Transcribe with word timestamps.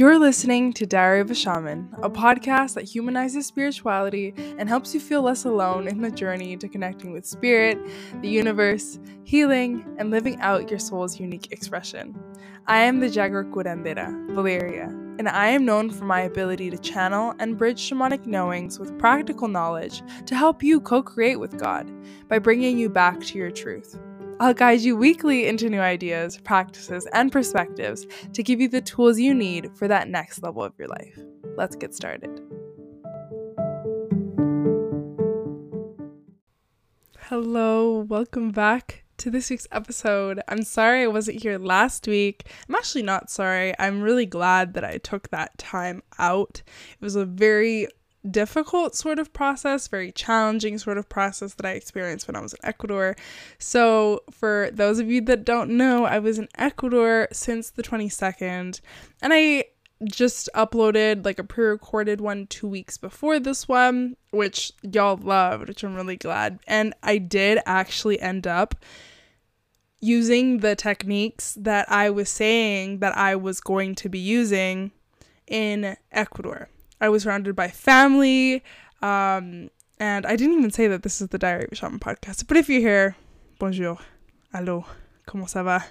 You're 0.00 0.18
listening 0.18 0.72
to 0.72 0.86
Diary 0.86 1.20
of 1.20 1.30
a 1.30 1.34
Shaman, 1.34 1.90
a 2.02 2.08
podcast 2.08 2.72
that 2.72 2.88
humanizes 2.88 3.46
spirituality 3.46 4.32
and 4.56 4.66
helps 4.66 4.94
you 4.94 4.98
feel 4.98 5.20
less 5.20 5.44
alone 5.44 5.86
in 5.86 6.00
the 6.00 6.10
journey 6.10 6.56
to 6.56 6.68
connecting 6.70 7.12
with 7.12 7.26
spirit, 7.26 7.78
the 8.22 8.28
universe, 8.30 8.98
healing, 9.24 9.84
and 9.98 10.10
living 10.10 10.40
out 10.40 10.70
your 10.70 10.78
soul's 10.78 11.20
unique 11.20 11.52
expression. 11.52 12.18
I 12.66 12.78
am 12.78 13.00
the 13.00 13.10
Jaguar 13.10 13.44
Curandera, 13.44 14.34
Valeria, 14.34 14.84
and 15.18 15.28
I 15.28 15.48
am 15.48 15.66
known 15.66 15.90
for 15.90 16.06
my 16.06 16.22
ability 16.22 16.70
to 16.70 16.78
channel 16.78 17.34
and 17.38 17.58
bridge 17.58 17.90
shamanic 17.90 18.24
knowings 18.24 18.78
with 18.78 18.98
practical 18.98 19.48
knowledge 19.48 20.02
to 20.24 20.34
help 20.34 20.62
you 20.62 20.80
co 20.80 21.02
create 21.02 21.36
with 21.36 21.58
God 21.58 21.92
by 22.26 22.38
bringing 22.38 22.78
you 22.78 22.88
back 22.88 23.20
to 23.20 23.36
your 23.36 23.50
truth. 23.50 24.00
I'll 24.42 24.54
guide 24.54 24.80
you 24.80 24.96
weekly 24.96 25.46
into 25.46 25.68
new 25.68 25.82
ideas, 25.82 26.38
practices, 26.38 27.06
and 27.12 27.30
perspectives 27.30 28.06
to 28.32 28.42
give 28.42 28.58
you 28.58 28.68
the 28.68 28.80
tools 28.80 29.20
you 29.20 29.34
need 29.34 29.70
for 29.76 29.86
that 29.86 30.08
next 30.08 30.42
level 30.42 30.64
of 30.64 30.72
your 30.78 30.88
life. 30.88 31.18
Let's 31.58 31.76
get 31.76 31.94
started. 31.94 32.40
Hello, 37.18 37.98
welcome 38.08 38.50
back 38.50 39.04
to 39.18 39.30
this 39.30 39.50
week's 39.50 39.68
episode. 39.72 40.40
I'm 40.48 40.62
sorry 40.62 41.02
I 41.02 41.08
wasn't 41.08 41.42
here 41.42 41.58
last 41.58 42.06
week. 42.08 42.46
I'm 42.66 42.76
actually 42.76 43.02
not 43.02 43.28
sorry. 43.28 43.74
I'm 43.78 44.00
really 44.00 44.24
glad 44.24 44.72
that 44.72 44.86
I 44.86 44.96
took 44.96 45.28
that 45.28 45.58
time 45.58 46.02
out. 46.18 46.62
It 46.92 47.04
was 47.04 47.14
a 47.14 47.26
very 47.26 47.88
difficult 48.28 48.94
sort 48.94 49.18
of 49.18 49.32
process, 49.32 49.88
very 49.88 50.12
challenging 50.12 50.78
sort 50.78 50.98
of 50.98 51.08
process 51.08 51.54
that 51.54 51.66
I 51.66 51.72
experienced 51.72 52.26
when 52.26 52.36
I 52.36 52.40
was 52.40 52.52
in 52.52 52.60
Ecuador. 52.62 53.16
So, 53.58 54.22
for 54.30 54.70
those 54.72 54.98
of 54.98 55.10
you 55.10 55.20
that 55.22 55.44
don't 55.44 55.70
know, 55.70 56.04
I 56.04 56.18
was 56.18 56.38
in 56.38 56.48
Ecuador 56.56 57.28
since 57.32 57.70
the 57.70 57.82
22nd, 57.82 58.80
and 59.22 59.32
I 59.32 59.64
just 60.04 60.48
uploaded 60.54 61.24
like 61.24 61.38
a 61.38 61.44
pre 61.44 61.66
recorded 61.66 62.20
one 62.20 62.46
two 62.46 62.68
weeks 62.68 62.96
before 62.96 63.38
this 63.38 63.68
one, 63.68 64.16
which 64.30 64.72
y'all 64.82 65.16
loved, 65.16 65.68
which 65.68 65.82
I'm 65.82 65.94
really 65.94 66.16
glad. 66.16 66.58
And 66.66 66.94
I 67.02 67.18
did 67.18 67.60
actually 67.66 68.20
end 68.20 68.46
up 68.46 68.74
using 70.00 70.58
the 70.58 70.74
techniques 70.74 71.54
that 71.60 71.90
I 71.90 72.08
was 72.10 72.30
saying 72.30 73.00
that 73.00 73.16
I 73.16 73.36
was 73.36 73.60
going 73.60 73.94
to 73.96 74.08
be 74.08 74.18
using 74.18 74.92
in 75.46 75.96
Ecuador. 76.10 76.68
I 77.00 77.08
was 77.08 77.22
surrounded 77.22 77.56
by 77.56 77.68
family. 77.68 78.62
Um, 79.02 79.70
and 79.98 80.26
I 80.26 80.36
didn't 80.36 80.58
even 80.58 80.70
say 80.70 80.86
that 80.86 81.02
this 81.02 81.20
is 81.20 81.28
the 81.28 81.38
Diary 81.38 81.64
of 81.64 81.72
a 81.72 81.74
Shaman 81.74 82.00
podcast. 82.00 82.46
But 82.46 82.56
if 82.56 82.68
you're 82.68 82.80
here, 82.80 83.16
bonjour, 83.58 83.98
hello, 84.52 84.86
comment 85.26 85.48
ça 85.48 85.64
va? 85.64 85.84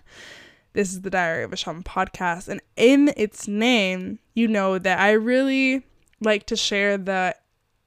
This 0.73 0.91
is 0.91 1.01
the 1.01 1.09
Diary 1.09 1.43
of 1.43 1.53
a 1.53 1.55
Shaman 1.55 1.83
podcast. 1.83 2.47
And 2.47 2.61
in 2.75 3.11
its 3.17 3.47
name, 3.47 4.19
you 4.33 4.47
know 4.47 4.77
that 4.77 4.99
I 4.99 5.11
really 5.11 5.83
like 6.21 6.45
to 6.47 6.55
share 6.55 6.97
the 6.97 7.35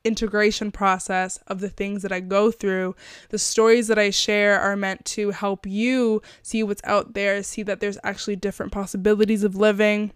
integration 0.05 0.73
process 0.73 1.39
of 1.47 1.61
the 1.61 1.69
things 1.69 2.03
that 2.03 2.13
I 2.13 2.21
go 2.21 2.51
through. 2.51 2.97
The 3.29 3.39
stories 3.39 3.87
that 3.89 3.99
I 3.99 4.11
share 4.11 4.59
are 4.61 4.77
meant 4.77 5.05
to 5.07 5.31
help 5.31 5.65
you 5.65 6.23
see 6.43 6.63
what's 6.63 6.83
out 6.85 7.15
there, 7.15 7.43
see 7.43 7.63
that 7.63 7.81
there's 7.81 7.99
actually 8.03 8.37
different 8.37 8.73
possibilities 8.73 9.45
of 9.45 9.55
living 9.55 10.13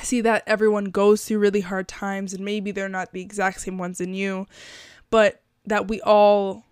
see 0.00 0.20
that 0.22 0.42
everyone 0.46 0.86
goes 0.86 1.24
through 1.24 1.38
really 1.38 1.60
hard 1.60 1.88
times 1.88 2.32
and 2.32 2.44
maybe 2.44 2.70
they're 2.70 2.88
not 2.88 3.12
the 3.12 3.20
exact 3.20 3.60
same 3.60 3.78
ones 3.78 4.00
in 4.00 4.14
you, 4.14 4.46
but 5.10 5.40
that 5.66 5.88
we 5.88 6.00
all 6.02 6.64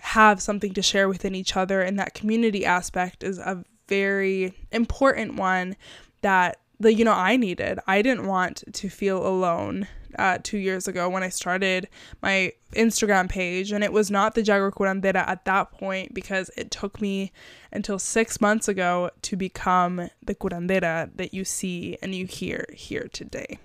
have 0.00 0.40
something 0.40 0.72
to 0.74 0.82
share 0.82 1.08
within 1.08 1.34
each 1.34 1.56
other 1.56 1.80
and 1.80 1.98
that 1.98 2.14
community 2.14 2.64
aspect 2.64 3.22
is 3.22 3.38
a 3.38 3.64
very 3.88 4.54
important 4.72 5.34
one 5.34 5.76
that 6.22 6.58
the 6.78 6.92
you 6.92 7.04
know 7.04 7.12
I 7.12 7.36
needed. 7.36 7.78
I 7.86 8.02
didn't 8.02 8.26
want 8.26 8.64
to 8.72 8.88
feel 8.88 9.26
alone 9.26 9.88
uh, 10.18 10.38
two 10.42 10.58
years 10.58 10.88
ago 10.88 11.08
when 11.08 11.22
I 11.22 11.28
started 11.28 11.88
my 12.22 12.52
Instagram 12.74 13.28
page, 13.28 13.72
and 13.72 13.84
it 13.84 13.92
was 13.92 14.10
not 14.10 14.34
the 14.34 14.42
Jaguar 14.42 14.70
Curandera 14.70 15.26
at 15.26 15.44
that 15.44 15.72
point 15.72 16.14
because 16.14 16.50
it 16.56 16.70
took 16.70 17.00
me 17.00 17.32
until 17.72 17.98
six 17.98 18.40
months 18.40 18.68
ago 18.68 19.10
to 19.22 19.36
become 19.36 20.08
the 20.22 20.34
curandera 20.34 21.10
that 21.16 21.34
you 21.34 21.44
see 21.44 21.98
and 22.02 22.14
you 22.14 22.26
hear 22.26 22.66
here 22.72 23.08
today. 23.12 23.58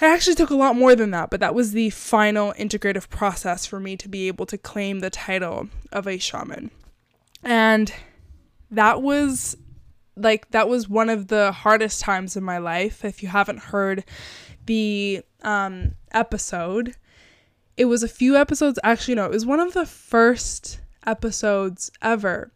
It 0.00 0.04
actually 0.04 0.36
took 0.36 0.50
a 0.50 0.54
lot 0.54 0.76
more 0.76 0.94
than 0.94 1.10
that, 1.10 1.28
but 1.30 1.40
that 1.40 1.54
was 1.54 1.72
the 1.72 1.90
final 1.90 2.52
integrative 2.52 3.08
process 3.08 3.66
for 3.66 3.80
me 3.80 3.96
to 3.96 4.08
be 4.08 4.28
able 4.28 4.46
to 4.46 4.56
claim 4.56 5.00
the 5.00 5.10
title 5.10 5.68
of 5.90 6.06
a 6.06 6.18
shaman. 6.18 6.70
And 7.42 7.92
that 8.70 9.02
was 9.02 9.56
like 10.16 10.50
that 10.50 10.68
was 10.68 10.88
one 10.88 11.08
of 11.08 11.28
the 11.28 11.52
hardest 11.52 12.00
times 12.00 12.36
in 12.36 12.44
my 12.44 12.58
life. 12.58 13.04
If 13.04 13.22
you 13.22 13.28
haven't 13.28 13.58
heard 13.58 14.04
the 14.68 15.22
um, 15.42 15.94
episode, 16.12 16.94
it 17.76 17.86
was 17.86 18.02
a 18.02 18.08
few 18.08 18.36
episodes. 18.36 18.78
Actually, 18.84 19.14
no, 19.16 19.24
it 19.24 19.32
was 19.32 19.46
one 19.46 19.60
of 19.60 19.72
the 19.72 19.86
first 19.86 20.80
episodes 21.06 21.90
ever. 22.02 22.52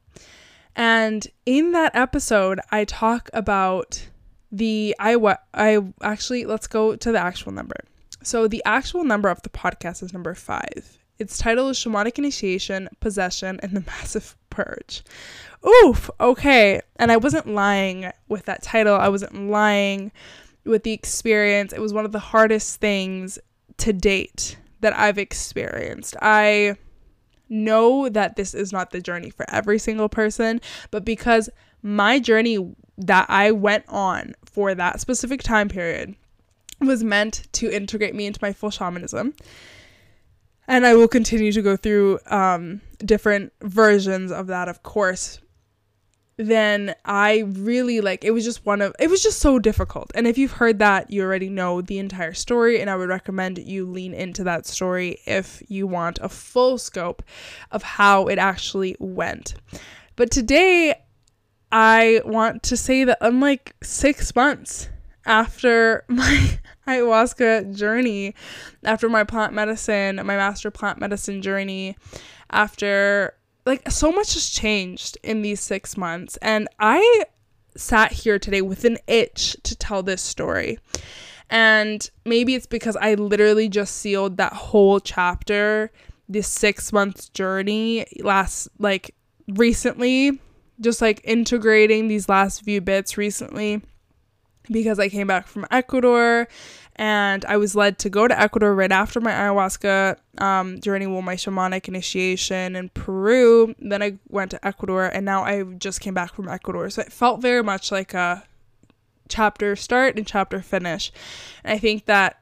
And 0.76 1.26
in 1.46 1.72
that 1.72 1.96
episode, 1.96 2.60
I 2.70 2.84
talk 2.84 3.30
about 3.32 4.06
the 4.50 4.94
I 4.98 5.16
what 5.16 5.42
I 5.54 5.78
actually 6.02 6.44
let's 6.44 6.66
go 6.66 6.94
to 6.96 7.12
the 7.12 7.18
actual 7.18 7.52
number. 7.52 7.76
So 8.22 8.46
the 8.46 8.62
actual 8.66 9.04
number 9.04 9.30
of 9.30 9.40
the 9.42 9.48
podcast 9.48 10.02
is 10.02 10.12
number 10.12 10.34
five. 10.34 10.98
Its 11.18 11.38
title 11.38 11.70
is 11.70 11.78
Shamanic 11.78 12.18
Initiation, 12.18 12.88
Possession, 13.00 13.58
and 13.62 13.72
the 13.72 13.80
Massive 13.86 14.36
Purge. 14.50 15.02
Oof, 15.66 16.10
okay. 16.20 16.80
And 16.96 17.10
I 17.10 17.16
wasn't 17.16 17.46
lying 17.46 18.10
with 18.28 18.44
that 18.46 18.62
title. 18.62 18.96
I 18.96 19.08
wasn't 19.08 19.48
lying 19.48 20.12
with 20.64 20.82
the 20.82 20.92
experience. 20.92 21.72
It 21.72 21.80
was 21.80 21.92
one 21.92 22.04
of 22.04 22.12
the 22.12 22.18
hardest 22.18 22.80
things 22.80 23.38
to 23.78 23.92
date 23.92 24.56
that 24.80 24.96
I've 24.96 25.18
experienced. 25.18 26.16
I 26.20 26.76
know 27.48 28.08
that 28.08 28.36
this 28.36 28.54
is 28.54 28.72
not 28.72 28.90
the 28.90 29.00
journey 29.00 29.30
for 29.30 29.48
every 29.50 29.78
single 29.78 30.08
person, 30.08 30.60
but 30.90 31.04
because 31.04 31.50
my 31.82 32.18
journey 32.18 32.74
that 32.98 33.26
I 33.28 33.50
went 33.50 33.84
on 33.88 34.34
for 34.44 34.74
that 34.74 35.00
specific 35.00 35.42
time 35.42 35.68
period 35.68 36.14
was 36.80 37.04
meant 37.04 37.48
to 37.52 37.70
integrate 37.70 38.14
me 38.14 38.26
into 38.26 38.40
my 38.42 38.52
full 38.52 38.70
shamanism. 38.70 39.34
And 40.68 40.86
I 40.86 40.94
will 40.94 41.08
continue 41.08 41.52
to 41.52 41.62
go 41.62 41.76
through 41.76 42.20
um, 42.26 42.80
different 42.98 43.52
versions 43.62 44.30
of 44.30 44.46
that, 44.46 44.68
of 44.68 44.82
course 44.82 45.40
then 46.42 46.94
I 47.04 47.40
really 47.46 48.00
like 48.00 48.24
it 48.24 48.32
was 48.32 48.44
just 48.44 48.64
one 48.66 48.80
of 48.80 48.94
it 48.98 49.08
was 49.08 49.22
just 49.22 49.38
so 49.38 49.58
difficult. 49.58 50.10
And 50.14 50.26
if 50.26 50.38
you've 50.38 50.52
heard 50.52 50.78
that, 50.80 51.10
you 51.10 51.22
already 51.22 51.48
know 51.48 51.80
the 51.80 51.98
entire 51.98 52.34
story 52.34 52.80
and 52.80 52.90
I 52.90 52.96
would 52.96 53.08
recommend 53.08 53.58
you 53.58 53.86
lean 53.86 54.14
into 54.14 54.44
that 54.44 54.66
story 54.66 55.18
if 55.26 55.62
you 55.68 55.86
want 55.86 56.18
a 56.20 56.28
full 56.28 56.78
scope 56.78 57.22
of 57.70 57.82
how 57.82 58.26
it 58.26 58.38
actually 58.38 58.96
went. 58.98 59.54
But 60.16 60.30
today 60.30 60.94
I 61.70 62.20
want 62.24 62.62
to 62.64 62.76
say 62.76 63.04
that 63.04 63.18
unlike 63.20 63.74
6 63.82 64.34
months 64.36 64.88
after 65.24 66.04
my 66.08 66.58
ayahuasca 66.86 67.74
journey, 67.76 68.34
after 68.84 69.08
my 69.08 69.24
plant 69.24 69.54
medicine, 69.54 70.16
my 70.16 70.36
master 70.36 70.70
plant 70.70 70.98
medicine 70.98 71.40
journey, 71.42 71.96
after 72.50 73.34
like 73.64 73.90
so 73.90 74.10
much 74.10 74.34
has 74.34 74.48
changed 74.48 75.18
in 75.22 75.42
these 75.42 75.60
six 75.60 75.96
months 75.96 76.36
and 76.38 76.68
i 76.78 77.24
sat 77.76 78.12
here 78.12 78.38
today 78.38 78.62
with 78.62 78.84
an 78.84 78.98
itch 79.06 79.56
to 79.62 79.76
tell 79.76 80.02
this 80.02 80.22
story. 80.22 80.78
And 81.50 82.08
maybe 82.24 82.54
it's 82.54 82.66
because 82.66 82.96
i 82.96 83.14
literally 83.14 83.68
just 83.68 83.96
sealed 83.96 84.36
that 84.38 84.52
whole 84.52 85.00
chapter 85.00 85.90
this 86.28 86.48
six 86.48 86.92
months 86.92 87.28
journey 87.28 88.06
last 88.20 88.68
like 88.78 89.14
recently 89.48 90.40
just 90.80 91.02
like 91.02 91.20
integrating 91.24 92.08
these 92.08 92.28
last 92.28 92.64
few 92.64 92.80
bits 92.80 93.18
recently 93.18 93.82
because 94.70 94.98
I 94.98 95.08
came 95.08 95.26
back 95.26 95.46
from 95.46 95.66
Ecuador 95.70 96.48
and 97.02 97.44
I 97.46 97.56
was 97.56 97.74
led 97.74 97.98
to 97.98 98.10
go 98.10 98.28
to 98.28 98.40
Ecuador 98.40 98.72
right 98.72 98.92
after 98.92 99.20
my 99.20 99.32
ayahuasca 99.32 100.18
um, 100.38 100.80
journey, 100.80 101.08
well, 101.08 101.20
my 101.20 101.34
shamanic 101.34 101.88
initiation 101.88 102.76
in 102.76 102.90
Peru. 102.90 103.74
Then 103.80 104.04
I 104.04 104.18
went 104.28 104.52
to 104.52 104.64
Ecuador, 104.64 105.06
and 105.06 105.24
now 105.24 105.42
I 105.42 105.64
just 105.64 106.00
came 106.00 106.14
back 106.14 106.32
from 106.32 106.48
Ecuador. 106.48 106.88
So 106.90 107.02
it 107.02 107.12
felt 107.12 107.42
very 107.42 107.64
much 107.64 107.90
like 107.90 108.14
a 108.14 108.44
chapter 109.28 109.74
start 109.74 110.16
and 110.16 110.24
chapter 110.24 110.62
finish. 110.62 111.10
And 111.64 111.74
I 111.74 111.78
think 111.78 112.04
that 112.04 112.38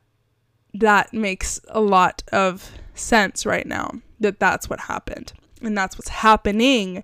that 0.74 1.14
makes 1.14 1.58
a 1.68 1.80
lot 1.80 2.22
of 2.30 2.70
sense 2.94 3.46
right 3.46 3.66
now 3.66 3.92
that 4.20 4.40
that's 4.40 4.68
what 4.68 4.80
happened 4.80 5.32
and 5.62 5.74
that's 5.74 5.96
what's 5.96 6.10
happening. 6.10 7.02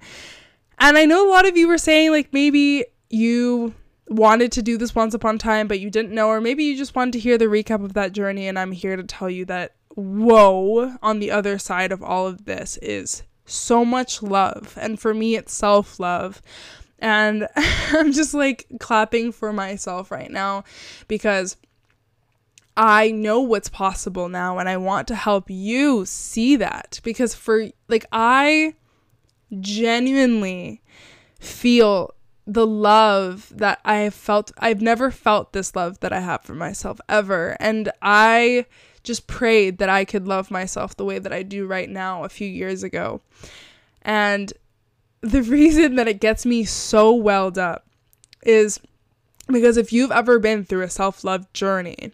And 0.78 0.98
I 0.98 1.06
know 1.06 1.26
a 1.26 1.32
lot 1.32 1.48
of 1.48 1.56
you 1.56 1.68
were 1.68 1.78
saying, 1.78 2.10
like, 2.10 2.34
maybe 2.34 2.84
you 3.08 3.72
wanted 4.08 4.52
to 4.52 4.62
do 4.62 4.76
this 4.76 4.94
once 4.94 5.14
upon 5.14 5.36
a 5.36 5.38
time, 5.38 5.68
but 5.68 5.80
you 5.80 5.90
didn't 5.90 6.14
know, 6.14 6.28
or 6.28 6.40
maybe 6.40 6.64
you 6.64 6.76
just 6.76 6.94
wanted 6.94 7.12
to 7.12 7.18
hear 7.18 7.38
the 7.38 7.46
recap 7.46 7.84
of 7.84 7.94
that 7.94 8.12
journey. 8.12 8.46
And 8.46 8.58
I'm 8.58 8.72
here 8.72 8.96
to 8.96 9.04
tell 9.04 9.30
you 9.30 9.44
that, 9.46 9.74
whoa, 9.94 10.96
on 11.02 11.18
the 11.18 11.30
other 11.30 11.58
side 11.58 11.92
of 11.92 12.02
all 12.02 12.26
of 12.26 12.44
this 12.44 12.78
is 12.82 13.22
so 13.44 13.84
much 13.84 14.22
love. 14.22 14.76
And 14.80 14.98
for 15.00 15.14
me, 15.14 15.36
it's 15.36 15.52
self 15.52 15.98
love. 15.98 16.42
And 16.98 17.48
I'm 17.56 18.12
just 18.12 18.34
like 18.34 18.66
clapping 18.80 19.32
for 19.32 19.52
myself 19.52 20.10
right 20.10 20.30
now 20.30 20.64
because 21.08 21.56
I 22.76 23.10
know 23.10 23.40
what's 23.40 23.70
possible 23.70 24.28
now 24.28 24.58
and 24.58 24.68
I 24.68 24.76
want 24.76 25.08
to 25.08 25.14
help 25.14 25.48
you 25.48 26.04
see 26.04 26.56
that 26.56 27.00
because 27.02 27.34
for 27.34 27.68
like 27.88 28.04
I 28.12 28.74
genuinely 29.60 30.82
feel 31.40 32.10
the 32.46 32.66
love 32.66 33.52
that 33.54 33.81
I 33.84 33.96
have 33.98 34.14
felt 34.14 34.52
I've 34.58 34.81
never 34.81 35.10
felt 35.10 35.52
this 35.52 35.75
love 35.75 36.00
that 36.00 36.12
I 36.12 36.20
have 36.20 36.43
for 36.43 36.54
myself 36.54 37.00
ever 37.08 37.56
and 37.58 37.90
I 38.00 38.66
just 39.06 39.26
prayed 39.26 39.78
that 39.78 39.88
I 39.88 40.04
could 40.04 40.26
love 40.26 40.50
myself 40.50 40.96
the 40.96 41.04
way 41.04 41.19
that 41.19 41.32
I 41.32 41.43
do 41.43 41.66
right 41.66 41.88
now 41.88 42.25
a 42.25 42.28
few 42.28 42.48
years 42.48 42.82
ago. 42.82 43.22
And 44.02 44.52
the 45.22 45.43
reason 45.44 45.94
that 45.94 46.08
it 46.08 46.20
gets 46.20 46.44
me 46.44 46.64
so 46.64 47.14
welled 47.14 47.56
up 47.56 47.87
is 48.43 48.81
because 49.49 49.76
if 49.76 49.92
you've 49.92 50.10
ever 50.10 50.38
been 50.38 50.64
through 50.64 50.82
a 50.82 50.90
self-love 50.90 51.52
journey 51.52 52.12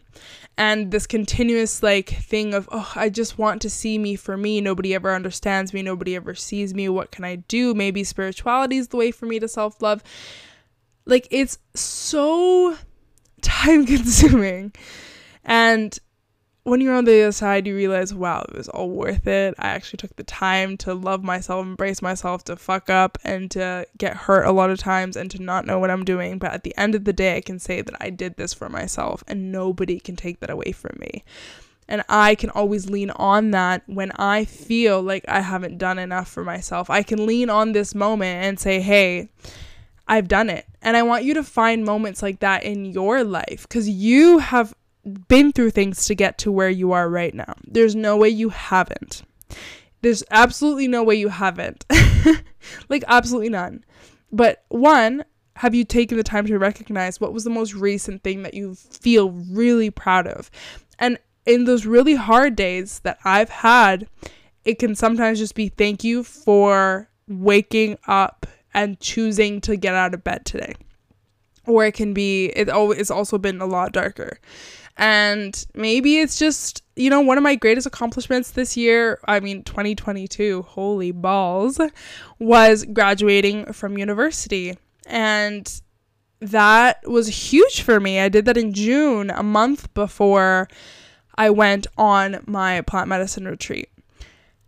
and 0.63 0.93
this 0.93 1.09
continuous 1.09 1.83
like 1.83 2.09
thing 2.09 2.55
of 2.55 2.69
oh 2.71 2.93
i 2.95 3.09
just 3.09 3.37
want 3.37 3.61
to 3.61 3.69
see 3.69 3.99
me 3.99 4.15
for 4.15 4.37
me. 4.37 4.61
Nobody 4.61 4.95
ever 4.95 5.13
understands 5.13 5.75
me. 5.75 5.83
Nobody 5.83 6.15
ever 6.15 6.37
sees 6.37 6.73
me. 6.73 6.89
What 6.89 7.11
can 7.11 7.25
i 7.25 7.35
do? 7.35 7.75
Maybe 7.75 8.05
spirituality 8.05 8.77
is 8.77 8.89
the 8.89 8.97
way 8.97 9.11
for 9.11 9.27
me 9.27 9.41
to 9.41 9.49
self-love. 9.49 10.05
Like 11.05 11.27
it's 11.33 11.59
so 11.75 12.77
time 13.43 13.87
consuming 13.87 14.73
and 15.45 15.99
when 16.65 16.81
you're 16.81 16.95
on 16.95 17.05
the 17.05 17.23
other 17.23 17.33
side, 17.33 17.67
you 17.67 17.75
realize, 17.75 18.15
wow, 18.15 18.45
it 18.49 18.57
was 18.57 18.69
all 18.69 18.89
worth 18.89 19.27
it. 19.27 19.55
I 19.59 19.69
actually 19.69 19.97
took 19.97 20.15
the 20.15 20.23
time 20.23 20.77
to 20.79 20.95
love 20.95 21.25
myself, 21.25 21.67
embrace 21.67 22.01
myself, 22.01 22.45
to 22.45 22.57
fuck 22.57 22.89
up 22.89 23.19
and 23.25 23.51
to 23.53 23.87
get 23.99 24.17
hurt 24.17 24.45
a 24.45 24.53
lot 24.53 24.71
of 24.71 24.79
times 24.79 25.17
and 25.17 25.29
to 25.33 25.43
not 25.43 25.67
know 25.67 25.81
what 25.81 25.91
I'm 25.91 26.05
doing. 26.05 26.39
But 26.39 26.53
at 26.53 26.63
the 26.63 26.77
end 26.77 26.95
of 26.95 27.05
the 27.05 27.13
day, 27.13 27.37
I 27.37 27.41
can 27.41 27.59
say 27.59 27.83
that 27.83 27.97
I 28.01 28.11
did 28.11 28.37
this 28.37 28.55
for 28.55 28.69
myself 28.69 29.25
and 29.27 29.51
nobody 29.51 29.99
can 29.99 30.15
take 30.15 30.39
that 30.39 30.51
away 30.51 30.71
from 30.71 30.97
me. 31.01 31.25
And 31.89 32.05
I 32.09 32.37
can 32.37 32.51
always 32.51 32.89
lean 32.89 33.11
on 33.11 33.51
that 33.51 33.83
when 33.87 34.13
I 34.13 34.45
feel 34.45 35.03
like 35.03 35.25
I 35.27 35.41
haven't 35.41 35.79
done 35.79 35.99
enough 35.99 36.29
for 36.29 36.45
myself. 36.45 36.89
I 36.89 37.03
can 37.03 37.27
lean 37.27 37.51
on 37.51 37.73
this 37.73 37.93
moment 37.93 38.45
and 38.45 38.61
say, 38.61 38.81
hey, 38.81 39.31
I've 40.07 40.29
done 40.29 40.49
it. 40.49 40.67
And 40.81 40.97
I 40.97 41.03
want 41.03 41.25
you 41.25 41.35
to 41.35 41.43
find 41.43 41.85
moments 41.85 42.23
like 42.23 42.39
that 42.39 42.63
in 42.63 42.85
your 42.85 43.25
life 43.25 43.67
because 43.69 43.89
you 43.89 44.39
have 44.39 44.73
been 45.29 45.53
through 45.53 45.71
things 45.71 46.05
to 46.07 46.15
get 46.15 46.39
to 46.39 46.53
where 46.53 46.71
you 46.71 46.93
are 46.93 47.09
right 47.09 47.35
now. 47.35 47.55
There's 47.67 47.95
no 47.95 48.17
way 48.17 48.29
you 48.29 48.51
haven't. 48.51 49.23
There's 50.01 50.25
absolutely 50.31 50.89
no 50.89 51.03
way 51.03 51.15
you 51.15 51.29
haven't. 51.29 51.85
like, 52.89 53.05
absolutely 53.07 53.51
none. 53.51 53.85
But 54.33 54.65
one, 54.69 55.25
have 55.57 55.75
you 55.75 55.85
taken 55.85 56.17
the 56.17 56.25
time 56.25 56.47
to 56.47 56.59
recognize 56.59 57.21
what 57.21 57.33
was 57.33 57.45
the 57.45 57.51
most 57.51 57.75
recent 57.75 58.23
thing 58.23 58.43
that 58.43 58.55
you 58.55 58.75
feel 58.75 59.31
really 59.31 59.91
proud 59.91 60.27
of? 60.27 60.51
And 60.99 61.19
in 61.47 61.65
those 61.65 61.87
really 61.87 62.15
hard 62.15 62.57
days 62.57 63.01
that 63.01 63.19
I've 63.25 63.51
had, 63.51 64.09
it 64.65 64.79
can 64.79 64.95
sometimes 64.95 65.39
just 65.39 65.55
be 65.55 65.69
thank 65.69 66.05
you 66.05 66.23
for 66.23 67.09
waking 67.29 67.99
up 68.07 68.47
and 68.75 68.99
choosing 69.01 69.61
to 69.63 69.77
get 69.77 69.95
out 69.95 70.15
of 70.15 70.25
bed 70.25 70.47
today. 70.47 70.75
Or 71.67 71.85
it 71.85 71.95
can 71.95 72.13
be, 72.13 72.47
it 72.47 72.69
it's 72.73 73.11
also 73.11 73.39
been 73.39 73.61
a 73.61 73.67
lot 73.67 73.93
darker. 73.93 74.39
And 74.97 75.67
maybe 75.75 76.19
it's 76.19 76.39
just, 76.39 76.83
you 76.97 77.09
know, 77.09 77.21
one 77.21 77.39
of 77.39 77.43
my 77.43 77.55
greatest 77.55 77.87
accomplishments 77.87 78.51
this 78.51 78.77
year, 78.77 79.19
I 79.27 79.41
mean, 79.41 79.63
2022, 79.63 80.63
holy 80.63 81.13
balls, 81.13 81.81
was 82.39 82.85
graduating 82.85 83.73
from 83.73 83.97
university. 83.97 84.77
And 85.07 85.81
that 86.41 87.09
was 87.09 87.29
huge 87.29 87.83
for 87.83 88.01
me. 88.01 88.21
I 88.21 88.29
did 88.29 88.45
that 88.45 88.57
in 88.57 88.75
June, 88.75 89.31
a 89.31 89.43
month 89.43 89.93
before 89.95 90.69
I 91.37 91.51
went 91.51 91.87
on 91.97 92.43
my 92.47 92.83
plant 92.83 93.09
medicine 93.09 93.47
retreat. 93.47 93.89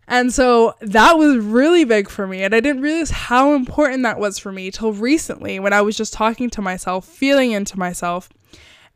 And 0.06 0.32
so 0.32 0.74
that 0.80 1.18
was 1.18 1.38
really 1.38 1.84
big 1.84 2.08
for 2.08 2.26
me. 2.26 2.42
And 2.42 2.54
I 2.54 2.60
didn't 2.60 2.82
realize 2.82 3.10
how 3.10 3.54
important 3.54 4.02
that 4.02 4.18
was 4.18 4.38
for 4.38 4.52
me 4.52 4.70
till 4.70 4.92
recently 4.92 5.58
when 5.58 5.72
I 5.72 5.80
was 5.80 5.96
just 5.96 6.12
talking 6.12 6.50
to 6.50 6.62
myself, 6.62 7.06
feeling 7.06 7.52
into 7.52 7.78
myself. 7.78 8.28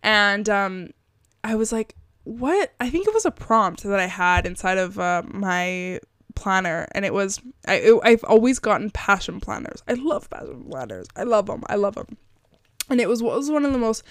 And 0.02 0.48
um, 0.48 0.90
I 1.44 1.54
was 1.54 1.72
like, 1.72 1.94
what? 2.24 2.72
I 2.80 2.90
think 2.90 3.06
it 3.06 3.14
was 3.14 3.24
a 3.24 3.30
prompt 3.30 3.82
that 3.84 3.98
I 3.98 4.06
had 4.06 4.46
inside 4.46 4.78
of 4.78 4.98
uh, 4.98 5.22
my 5.26 6.00
planner 6.38 6.86
and 6.92 7.04
it 7.04 7.12
was 7.12 7.40
I 7.66 7.74
it, 7.74 8.00
I've 8.04 8.22
always 8.24 8.60
gotten 8.60 8.90
passion 8.90 9.40
planners. 9.40 9.82
I 9.88 9.94
love 9.94 10.30
passion 10.30 10.64
planners. 10.70 11.08
I 11.16 11.24
love 11.24 11.46
them. 11.46 11.64
I 11.66 11.74
love 11.74 11.96
them. 11.96 12.16
And 12.88 13.00
it 13.00 13.08
was 13.08 13.22
what 13.22 13.36
was 13.36 13.50
one 13.50 13.64
of 13.64 13.72
the 13.72 13.78
most 13.78 14.04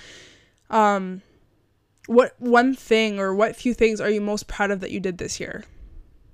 um 0.70 1.22
what 2.08 2.36
one 2.40 2.76
thing 2.76 3.18
or 3.18 3.34
what 3.34 3.56
few 3.56 3.74
things 3.74 4.02
are 4.02 4.10
you 4.10 4.20
most 4.20 4.48
proud 4.48 4.72
of 4.72 4.82
that 4.82 4.92
you 4.92 5.00
did 5.00 5.20
this 5.20 5.40
year? 5.40 5.64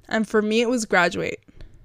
And 0.09 0.27
for 0.27 0.41
me 0.41 0.61
it 0.61 0.69
was 0.69 0.85
graduate. 0.85 1.43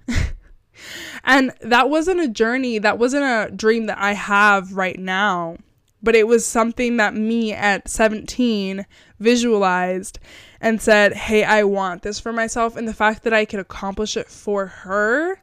and 1.24 1.52
that 1.60 1.90
wasn't 1.90 2.20
a 2.20 2.28
journey, 2.28 2.78
that 2.78 2.98
wasn't 2.98 3.24
a 3.24 3.54
dream 3.54 3.86
that 3.86 3.98
I 3.98 4.14
have 4.14 4.72
right 4.72 4.98
now 4.98 5.58
but 6.02 6.14
it 6.14 6.26
was 6.26 6.46
something 6.46 6.96
that 6.96 7.14
me 7.14 7.52
at 7.52 7.88
17 7.88 8.86
visualized 9.18 10.18
and 10.60 10.80
said, 10.80 11.12
Hey, 11.12 11.44
I 11.44 11.64
want 11.64 12.02
this 12.02 12.20
for 12.20 12.32
myself. 12.32 12.76
And 12.76 12.86
the 12.86 12.94
fact 12.94 13.24
that 13.24 13.32
I 13.32 13.44
could 13.44 13.60
accomplish 13.60 14.16
it 14.16 14.28
for 14.28 14.66
her 14.66 15.42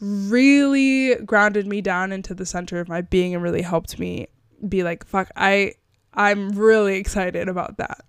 really 0.00 1.16
grounded 1.16 1.66
me 1.66 1.80
down 1.80 2.12
into 2.12 2.34
the 2.34 2.46
center 2.46 2.80
of 2.80 2.88
my 2.88 3.00
being 3.00 3.34
and 3.34 3.42
really 3.42 3.62
helped 3.62 3.98
me 3.98 4.28
be 4.66 4.82
like, 4.82 5.04
fuck, 5.04 5.30
I 5.36 5.74
I'm 6.14 6.50
really 6.50 6.96
excited 6.96 7.48
about 7.48 7.78
that. 7.78 8.04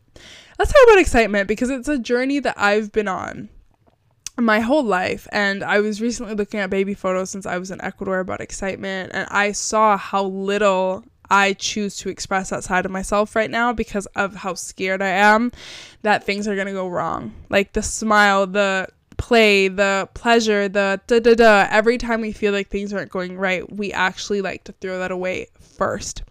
Let's 0.57 0.71
talk 0.71 0.83
about 0.83 0.99
excitement 0.99 1.47
because 1.47 1.69
it's 1.69 1.87
a 1.87 1.99
journey 1.99 2.39
that 2.39 2.55
I've 2.57 2.91
been 2.91 3.07
on 3.07 3.49
my 4.37 4.59
whole 4.61 4.83
life 4.83 5.27
and 5.31 5.63
I 5.63 5.79
was 5.79 6.01
recently 6.01 6.33
looking 6.33 6.59
at 6.59 6.69
baby 6.69 6.93
photos 6.93 7.29
since 7.29 7.45
I 7.45 7.57
was 7.57 7.71
in 7.71 7.81
Ecuador 7.81 8.19
about 8.19 8.41
excitement 8.41 9.11
and 9.13 9.27
I 9.29 9.51
saw 9.51 9.97
how 9.97 10.23
little 10.25 11.03
I 11.29 11.53
choose 11.53 11.97
to 11.97 12.09
express 12.09 12.49
that 12.49 12.63
side 12.63 12.85
of 12.85 12.91
myself 12.91 13.35
right 13.35 13.49
now 13.49 13.73
because 13.73 14.05
of 14.15 14.35
how 14.35 14.53
scared 14.55 15.01
I 15.01 15.09
am 15.09 15.51
that 16.01 16.23
things 16.23 16.47
are 16.47 16.55
going 16.55 16.67
to 16.67 16.73
go 16.73 16.87
wrong. 16.87 17.33
Like 17.49 17.73
the 17.73 17.83
smile, 17.83 18.47
the 18.47 18.87
play, 19.17 19.67
the 19.67 20.09
pleasure, 20.13 20.67
the 20.67 20.99
da 21.07 21.19
da 21.19 21.35
da. 21.35 21.67
Every 21.69 21.97
time 21.97 22.21
we 22.21 22.31
feel 22.31 22.53
like 22.53 22.69
things 22.69 22.93
aren't 22.93 23.11
going 23.11 23.37
right, 23.37 23.69
we 23.71 23.91
actually 23.93 24.41
like 24.41 24.63
to 24.65 24.71
throw 24.73 24.99
that 24.99 25.11
away 25.11 25.47
first. 25.59 26.23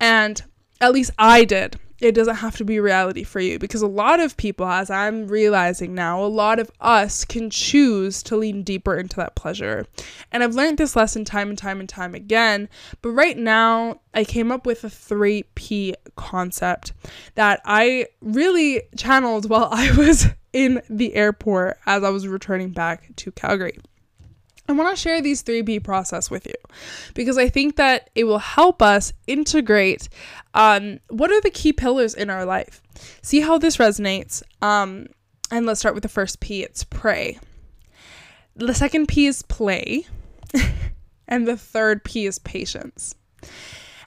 And 0.00 0.42
at 0.80 0.92
least 0.92 1.12
I 1.18 1.44
did 1.44 1.78
it 2.02 2.14
doesn't 2.14 2.36
have 2.36 2.56
to 2.56 2.64
be 2.64 2.80
reality 2.80 3.22
for 3.22 3.38
you 3.38 3.58
because 3.58 3.80
a 3.80 3.86
lot 3.86 4.18
of 4.18 4.36
people, 4.36 4.66
as 4.66 4.90
I'm 4.90 5.28
realizing 5.28 5.94
now, 5.94 6.22
a 6.22 6.26
lot 6.26 6.58
of 6.58 6.70
us 6.80 7.24
can 7.24 7.48
choose 7.48 8.22
to 8.24 8.36
lean 8.36 8.64
deeper 8.64 8.96
into 8.96 9.16
that 9.16 9.36
pleasure. 9.36 9.86
And 10.32 10.42
I've 10.42 10.54
learned 10.54 10.78
this 10.78 10.96
lesson 10.96 11.24
time 11.24 11.48
and 11.48 11.58
time 11.58 11.78
and 11.78 11.88
time 11.88 12.14
again. 12.14 12.68
But 13.02 13.10
right 13.10 13.38
now, 13.38 14.00
I 14.12 14.24
came 14.24 14.50
up 14.50 14.66
with 14.66 14.82
a 14.82 14.88
3P 14.88 15.94
concept 16.16 16.92
that 17.36 17.60
I 17.64 18.06
really 18.20 18.82
channeled 18.96 19.48
while 19.48 19.68
I 19.70 19.92
was 19.96 20.26
in 20.52 20.82
the 20.90 21.14
airport 21.14 21.78
as 21.86 22.02
I 22.02 22.10
was 22.10 22.26
returning 22.26 22.70
back 22.70 23.14
to 23.16 23.30
Calgary. 23.32 23.78
I 24.68 24.72
want 24.72 24.90
to 24.90 25.00
share 25.00 25.20
these 25.20 25.42
3P 25.42 25.82
process 25.82 26.30
with 26.30 26.46
you 26.46 26.54
because 27.14 27.36
I 27.36 27.48
think 27.48 27.76
that 27.76 28.10
it 28.14 28.24
will 28.24 28.38
help 28.38 28.80
us 28.80 29.12
integrate 29.26 30.08
um, 30.54 31.00
what 31.08 31.30
are 31.30 31.40
the 31.40 31.50
key 31.50 31.72
pillars 31.72 32.14
in 32.14 32.30
our 32.30 32.44
life. 32.44 32.80
See 33.22 33.40
how 33.40 33.58
this 33.58 33.78
resonates. 33.78 34.42
Um, 34.62 35.06
and 35.50 35.66
let's 35.66 35.80
start 35.80 35.94
with 35.94 36.02
the 36.02 36.08
first 36.08 36.40
P 36.40 36.62
it's 36.62 36.84
pray. 36.84 37.38
The 38.54 38.74
second 38.74 39.08
P 39.08 39.26
is 39.26 39.42
play. 39.42 40.06
and 41.28 41.46
the 41.46 41.56
third 41.56 42.04
P 42.04 42.26
is 42.26 42.38
patience. 42.38 43.14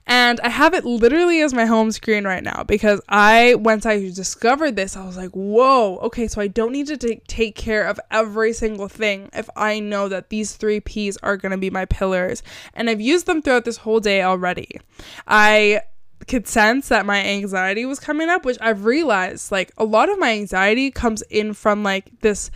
And 0.07 0.39
I 0.41 0.49
have 0.49 0.75
it 0.75 0.85
literally 0.85 1.41
as 1.41 1.53
my 1.53 1.65
home 1.65 1.91
screen 1.91 2.25
right 2.25 2.43
now 2.43 2.63
because 2.63 3.01
I, 3.09 3.55
once 3.55 3.87
I 3.87 3.99
discovered 3.99 4.75
this, 4.75 4.95
I 4.95 5.03
was 5.03 5.17
like, 5.17 5.31
whoa, 5.31 5.97
okay, 6.03 6.27
so 6.27 6.41
I 6.41 6.47
don't 6.47 6.71
need 6.71 6.87
to 6.87 6.97
t- 6.97 7.21
take 7.27 7.55
care 7.55 7.87
of 7.87 7.99
every 8.11 8.53
single 8.53 8.87
thing 8.87 9.29
if 9.33 9.49
I 9.55 9.79
know 9.79 10.07
that 10.09 10.29
these 10.29 10.55
three 10.55 10.79
P's 10.79 11.17
are 11.17 11.37
going 11.37 11.53
to 11.53 11.57
be 11.57 11.71
my 11.71 11.85
pillars. 11.85 12.43
And 12.75 12.87
I've 12.87 13.01
used 13.01 13.25
them 13.25 13.41
throughout 13.41 13.65
this 13.65 13.77
whole 13.77 13.99
day 13.99 14.21
already. 14.21 14.79
I 15.27 15.81
could 16.27 16.47
sense 16.47 16.89
that 16.89 17.05
my 17.05 17.23
anxiety 17.23 17.85
was 17.85 17.99
coming 17.99 18.29
up, 18.29 18.45
which 18.45 18.57
I've 18.61 18.85
realized 18.85 19.51
like 19.51 19.71
a 19.77 19.85
lot 19.85 20.09
of 20.09 20.19
my 20.19 20.31
anxiety 20.31 20.91
comes 20.91 21.23
in 21.23 21.53
from 21.53 21.83
like 21.83 22.21
this 22.21 22.51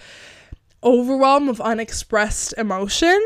overwhelm 0.83 1.49
of 1.49 1.59
unexpressed 1.59 2.53
emotion 2.57 3.19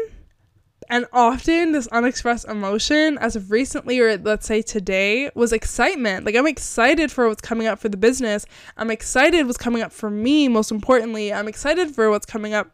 and 0.93 1.07
often 1.11 1.71
this 1.71 1.87
unexpressed 1.87 2.47
emotion, 2.47 3.17
as 3.17 3.35
of 3.35 3.49
recently 3.49 3.99
or 3.99 4.15
let's 4.15 4.45
say 4.45 4.61
today, 4.61 5.31
was 5.33 5.51
excitement. 5.51 6.23
Like 6.23 6.35
I'm 6.35 6.45
excited 6.45 7.11
for 7.11 7.27
what's 7.27 7.41
coming 7.41 7.65
up 7.65 7.79
for 7.79 7.89
the 7.89 7.97
business. 7.97 8.45
I'm 8.77 8.91
excited 8.91 9.47
what's 9.47 9.57
coming 9.57 9.81
up 9.81 9.91
for 9.91 10.11
me, 10.11 10.47
most 10.47 10.69
importantly. 10.69 11.33
I'm 11.33 11.47
excited 11.47 11.95
for 11.95 12.11
what's 12.11 12.27
coming 12.27 12.53
up 12.53 12.69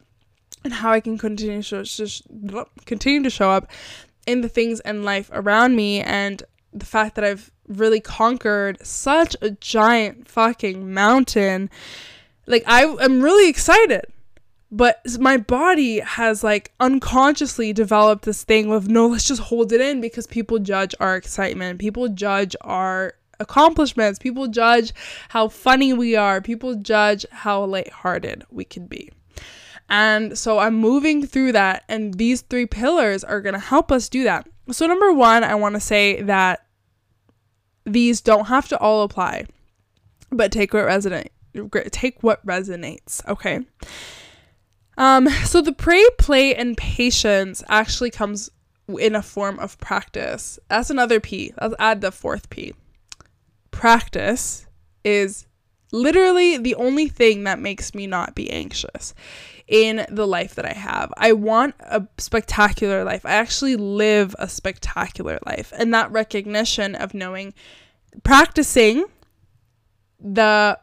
and 0.64 0.70
how 0.74 0.92
I 0.92 1.00
can 1.00 1.16
continue 1.16 1.62
to 1.62 1.86
show, 1.86 2.66
continue 2.84 3.22
to 3.22 3.30
show 3.30 3.48
up 3.52 3.70
in 4.26 4.42
the 4.42 4.50
things 4.50 4.80
in 4.80 5.02
life 5.02 5.30
around 5.32 5.74
me 5.74 6.02
and 6.02 6.42
the 6.74 6.84
fact 6.84 7.14
that 7.14 7.24
I've 7.24 7.50
really 7.68 8.00
conquered 8.00 8.84
such 8.86 9.34
a 9.40 9.52
giant 9.52 10.28
fucking 10.28 10.92
mountain. 10.92 11.70
Like 12.46 12.64
I 12.66 12.82
am 12.82 13.22
really 13.22 13.48
excited. 13.48 14.04
But 14.72 15.00
my 15.18 15.36
body 15.36 15.98
has 15.98 16.44
like 16.44 16.72
unconsciously 16.78 17.72
developed 17.72 18.24
this 18.24 18.44
thing 18.44 18.72
of 18.72 18.88
no, 18.88 19.08
let's 19.08 19.24
just 19.24 19.42
hold 19.42 19.72
it 19.72 19.80
in 19.80 20.00
because 20.00 20.26
people 20.26 20.58
judge 20.60 20.94
our 21.00 21.16
excitement. 21.16 21.80
People 21.80 22.08
judge 22.08 22.54
our 22.60 23.14
accomplishments. 23.40 24.18
People 24.18 24.46
judge 24.46 24.92
how 25.30 25.48
funny 25.48 25.92
we 25.92 26.14
are. 26.14 26.40
People 26.40 26.76
judge 26.76 27.26
how 27.32 27.64
lighthearted 27.64 28.44
we 28.50 28.64
can 28.64 28.86
be. 28.86 29.10
And 29.88 30.38
so 30.38 30.60
I'm 30.60 30.76
moving 30.76 31.26
through 31.26 31.50
that, 31.52 31.82
and 31.88 32.14
these 32.14 32.42
three 32.42 32.66
pillars 32.66 33.24
are 33.24 33.40
going 33.40 33.54
to 33.54 33.58
help 33.58 33.90
us 33.90 34.08
do 34.08 34.22
that. 34.22 34.46
So, 34.70 34.86
number 34.86 35.12
one, 35.12 35.42
I 35.42 35.56
want 35.56 35.74
to 35.74 35.80
say 35.80 36.22
that 36.22 36.64
these 37.84 38.20
don't 38.20 38.46
have 38.46 38.68
to 38.68 38.78
all 38.78 39.02
apply, 39.02 39.46
but 40.30 40.52
take 40.52 40.72
what 40.72 40.84
resonate. 40.84 41.30
Take 41.90 42.22
what 42.22 42.46
resonates. 42.46 43.26
Okay. 43.26 43.66
Um. 45.00 45.28
So 45.46 45.62
the 45.62 45.72
pray, 45.72 46.04
play, 46.18 46.54
and 46.54 46.76
patience 46.76 47.64
actually 47.68 48.10
comes 48.10 48.50
in 48.86 49.14
a 49.14 49.22
form 49.22 49.58
of 49.58 49.78
practice. 49.78 50.58
That's 50.68 50.90
another 50.90 51.20
P. 51.20 51.54
Let's 51.60 51.74
add 51.78 52.02
the 52.02 52.12
fourth 52.12 52.50
P. 52.50 52.74
Practice 53.70 54.66
is 55.02 55.46
literally 55.90 56.58
the 56.58 56.74
only 56.74 57.08
thing 57.08 57.44
that 57.44 57.58
makes 57.58 57.94
me 57.94 58.06
not 58.06 58.34
be 58.34 58.50
anxious 58.50 59.14
in 59.66 60.04
the 60.10 60.26
life 60.26 60.54
that 60.56 60.66
I 60.66 60.74
have. 60.74 61.10
I 61.16 61.32
want 61.32 61.76
a 61.80 62.06
spectacular 62.18 63.02
life. 63.02 63.24
I 63.24 63.30
actually 63.30 63.76
live 63.76 64.36
a 64.38 64.48
spectacular 64.48 65.38
life. 65.46 65.72
And 65.78 65.94
that 65.94 66.12
recognition 66.12 66.94
of 66.94 67.14
knowing, 67.14 67.54
practicing 68.22 69.06
the 70.20 70.78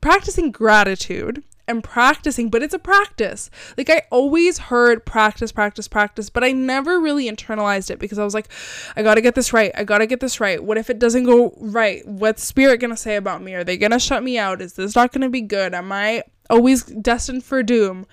practicing 0.00 0.50
gratitude 0.50 1.44
and 1.68 1.82
practicing, 1.82 2.50
but 2.50 2.62
it's 2.62 2.74
a 2.74 2.78
practice. 2.78 3.50
Like 3.76 3.90
I 3.90 4.02
always 4.10 4.58
heard 4.58 5.06
practice, 5.06 5.52
practice, 5.52 5.88
practice, 5.88 6.30
but 6.30 6.44
I 6.44 6.52
never 6.52 7.00
really 7.00 7.30
internalized 7.30 7.90
it 7.90 7.98
because 7.98 8.18
I 8.18 8.24
was 8.24 8.34
like, 8.34 8.48
I 8.96 9.02
gotta 9.02 9.20
get 9.20 9.34
this 9.34 9.52
right. 9.52 9.72
I 9.74 9.84
gotta 9.84 10.06
get 10.06 10.20
this 10.20 10.40
right. 10.40 10.62
What 10.62 10.78
if 10.78 10.90
it 10.90 10.98
doesn't 10.98 11.24
go 11.24 11.54
right? 11.58 12.06
What's 12.06 12.44
spirit 12.44 12.80
gonna 12.80 12.96
say 12.96 13.16
about 13.16 13.42
me? 13.42 13.54
Are 13.54 13.64
they 13.64 13.76
gonna 13.76 14.00
shut 14.00 14.22
me 14.22 14.38
out? 14.38 14.60
Is 14.60 14.74
this 14.74 14.96
not 14.96 15.12
gonna 15.12 15.30
be 15.30 15.40
good? 15.40 15.74
Am 15.74 15.92
I 15.92 16.24
always 16.50 16.84
destined 16.84 17.44
for 17.44 17.62
doom? 17.62 18.06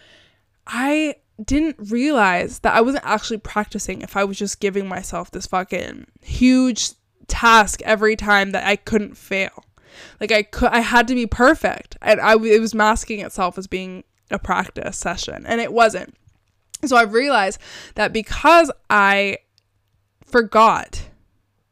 I 0.68 1.16
didn't 1.44 1.78
realize 1.92 2.60
that 2.60 2.76
I 2.76 2.82
wasn't 2.82 3.06
actually 3.06 3.38
practicing 3.38 4.02
if 4.02 4.18
I 4.18 4.24
was 4.24 4.38
just 4.38 4.60
giving 4.60 4.88
myself 4.88 5.32
this 5.32 5.48
fucking 5.48 6.06
huge 6.22 6.92
task 7.28 7.82
every 7.84 8.16
time 8.16 8.52
that 8.52 8.68
I 8.68 8.76
couldn't 8.76 9.16
fail. 9.16 9.64
Like 10.20 10.32
I 10.32 10.44
could, 10.44 10.70
I 10.70 10.80
had 10.80 11.08
to 11.08 11.16
be 11.16 11.26
perfect, 11.26 11.98
and 12.02 12.20
I 12.20 12.34
it 12.34 12.60
was 12.62 12.76
masking 12.76 13.20
itself 13.20 13.58
as 13.58 13.68
being 13.68 14.04
a 14.32 14.40
practice 14.40 14.98
session, 14.98 15.46
and 15.46 15.60
it 15.62 15.74
wasn't. 15.74 16.16
So 16.86 16.96
I've 16.96 17.14
realized 17.14 17.60
that 17.96 18.14
because 18.14 18.72
I 18.90 19.40
forgot 20.26 21.10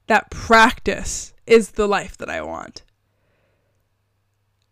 that 0.07 0.29
practice 0.31 1.33
is 1.45 1.71
the 1.71 1.87
life 1.87 2.17
that 2.17 2.29
I 2.29 2.41
want. 2.41 2.83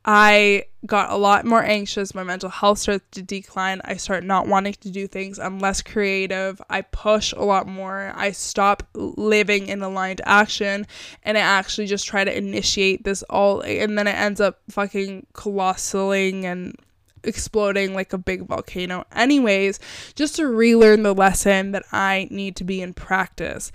I 0.08 0.66
got 0.86 1.12
a 1.12 1.18
lot 1.18 1.46
more 1.46 1.64
anxious. 1.64 2.14
My 2.14 2.24
mental 2.24 2.50
health 2.50 2.78
starts 2.78 3.04
to 3.12 3.24
decline. 3.24 3.82
I 3.84 3.98
start 3.98 4.24
not 4.24 4.48
wanting 4.48 4.76
to 4.82 4.92
do 4.92 5.08
things. 5.08 5.40
I'm 5.40 5.60
less 5.60 5.82
creative. 5.82 6.62
I 6.70 6.82
push 6.82 7.34
a 7.34 7.42
lot 7.42 7.68
more. 7.68 8.14
I 8.16 8.32
stop 8.32 8.84
living 8.94 9.68
in 9.68 9.82
aligned 9.82 10.22
action 10.24 10.86
and 11.24 11.38
I 11.38 11.42
actually 11.42 11.88
just 11.88 12.06
try 12.06 12.24
to 12.24 12.38
initiate 12.38 13.04
this 13.04 13.24
all. 13.24 13.62
And 13.62 13.98
then 13.98 14.06
it 14.06 14.16
ends 14.16 14.40
up 14.40 14.60
fucking 14.70 15.26
colossaling 15.34 16.46
and 16.46 16.76
exploding 17.24 17.96
like 17.96 18.14
a 18.14 18.20
big 18.20 18.46
volcano. 18.46 19.06
Anyways, 19.12 19.80
just 20.14 20.36
to 20.36 20.46
relearn 20.46 21.02
the 21.02 21.16
lesson 21.16 21.72
that 21.72 21.84
I 21.92 22.28
need 22.30 22.56
to 22.58 22.64
be 22.64 22.80
in 22.80 22.94
practice. 22.94 23.72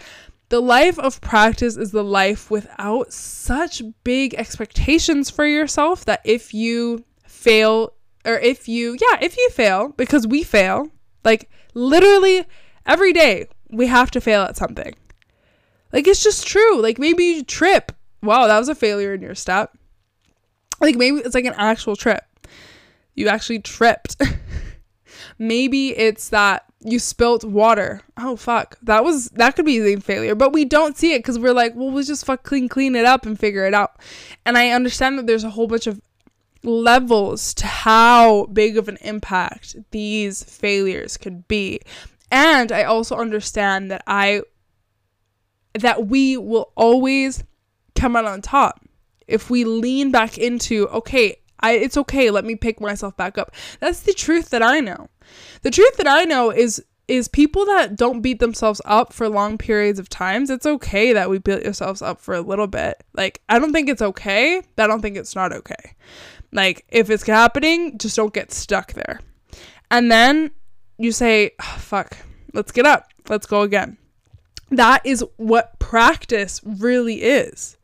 The 0.51 0.61
life 0.61 0.99
of 0.99 1.21
practice 1.21 1.77
is 1.77 1.93
the 1.93 2.03
life 2.03 2.51
without 2.51 3.13
such 3.13 3.83
big 4.03 4.35
expectations 4.35 5.31
for 5.31 5.47
yourself 5.47 6.05
that 6.07 6.21
if 6.25 6.53
you 6.53 7.05
fail, 7.25 7.95
or 8.25 8.35
if 8.35 8.67
you, 8.69 8.99
yeah, 9.01 9.19
if 9.21 9.37
you 9.37 9.49
fail, 9.51 9.95
because 9.97 10.27
we 10.27 10.43
fail, 10.43 10.91
like 11.25 11.49
literally 11.73 12.45
every 12.85 13.13
day 13.13 13.47
we 13.71 13.87
have 13.87 14.11
to 14.11 14.21
fail 14.21 14.43
at 14.43 14.57
something. 14.57 14.93
Like 15.93 16.09
it's 16.09 16.23
just 16.23 16.49
true. 16.49 16.83
Like 16.83 16.99
maybe 16.99 17.25
you 17.25 17.45
trip. 17.45 17.93
Wow, 18.21 18.49
that 18.49 18.59
was 18.59 18.69
a 18.69 18.75
failure 18.75 19.15
in 19.15 19.23
your 19.23 19.37
step. 19.37 19.79
Like 20.81 20.97
maybe 20.97 21.19
it's 21.19 21.37
like 21.37 21.45
an 21.45 21.55
actual 21.57 21.95
trip. 21.95 22.25
You 23.15 23.29
actually 23.29 23.61
tripped. 23.61 24.17
maybe 25.39 25.97
it's 25.97 26.29
that 26.31 26.65
you 26.83 26.99
spilt 26.99 27.45
water. 27.45 28.03
Oh 28.17 28.37
fuck. 28.37 28.77
That 28.83 29.05
was 29.05 29.29
that 29.31 29.57
could 29.57 29.67
be 29.67 29.79
a 29.93 30.01
failure, 30.01 30.35
but 30.35 30.53
we 30.53 30.65
don't 30.65 30.97
see 30.97 31.13
it 31.13 31.19
because 31.19 31.39
we're 31.39 31.53
like, 31.53 31.75
well, 31.75 31.91
we'll 31.91 32.05
just 32.05 32.25
fuck 32.25 32.43
clean 32.43 32.69
clean 32.69 32.95
it 32.95 33.05
up 33.05 33.27
and 33.27 33.39
figure 33.39 33.67
it 33.67 33.75
out. 33.75 34.01
And 34.47 34.57
I 34.57 34.71
understand 34.71 35.19
that 35.19 35.27
there's 35.27 35.45
a 35.45 35.51
whole 35.51 35.67
bunch 35.67 35.87
of 35.87 36.01
levels 36.63 37.55
to 37.55 37.67
how 37.67 38.47
big 38.47 38.77
of 38.77 38.89
an 38.89 38.99
impact 39.01 39.77
these 39.91 40.43
failures 40.43 41.17
could 41.17 41.47
be. 41.49 41.81
And 42.31 42.73
I 42.73 42.85
also 42.85 43.17
understand 43.17 43.91
that 43.91 44.03
I 44.07 44.43
that 45.75 46.07
we 46.07 46.37
will 46.37 46.73
always 46.77 47.45
come 47.95 48.17
out 48.17 48.25
on 48.25 48.41
top 48.41 48.85
if 49.27 49.51
we 49.51 49.65
lean 49.65 50.11
back 50.11 50.39
into 50.39 50.89
okay, 50.89 51.37
I 51.61 51.73
it's 51.73 51.97
okay, 51.97 52.31
let 52.31 52.45
me 52.45 52.57
pick 52.57 52.81
myself 52.81 53.17
back 53.17 53.37
up. 53.37 53.55
That's 53.81 54.01
the 54.01 54.15
truth 54.15 54.51
that 54.51 54.63
I 54.63 54.81
know. 54.81 55.09
The 55.63 55.71
truth 55.71 55.97
that 55.97 56.09
I 56.09 56.25
know 56.25 56.51
is 56.51 56.83
is 57.09 57.27
people 57.27 57.67
that 57.67 57.97
don't 57.97 58.21
beat 58.21 58.39
themselves 58.39 58.81
up 58.85 59.13
for 59.13 59.29
long 59.29 59.59
periods 59.59 59.99
of 59.99 60.09
times. 60.09 60.49
It's 60.49 60.65
okay 60.65 61.13
that 61.13 61.29
we 61.29 61.39
beat 61.39 61.67
ourselves 61.67 62.03
up 62.03 62.21
for 62.21 62.35
a 62.37 62.41
little 62.41 62.69
bit. 62.69 63.03
Like 63.15 63.43
I 63.49 63.59
don't 63.59 63.73
think 63.73 63.89
it's 63.89 64.03
okay, 64.03 64.63
but 64.77 64.85
I 64.85 64.87
don't 64.87 65.03
think 65.03 65.17
it's 65.17 65.35
not 65.35 65.53
okay. 65.53 65.97
Like 66.53 66.85
if 66.89 67.11
it's 67.11 67.27
happening, 67.27 67.99
just 67.99 68.17
don't 68.17 68.33
get 68.33 68.53
stuck 68.53 68.93
there. 68.93 69.21
And 69.91 70.11
then 70.11 70.53
you 70.99 71.11
say, 71.11 71.53
oh, 71.61 71.77
"Fuck, 71.79 72.17
let's 72.55 72.73
get 72.73 72.87
up. 72.87 73.09
Let's 73.29 73.47
go 73.47 73.63
again." 73.63 73.99
That 74.71 75.05
is 75.05 75.25
what 75.37 75.79
practice 75.81 76.61
really 76.65 77.23
is. 77.23 77.77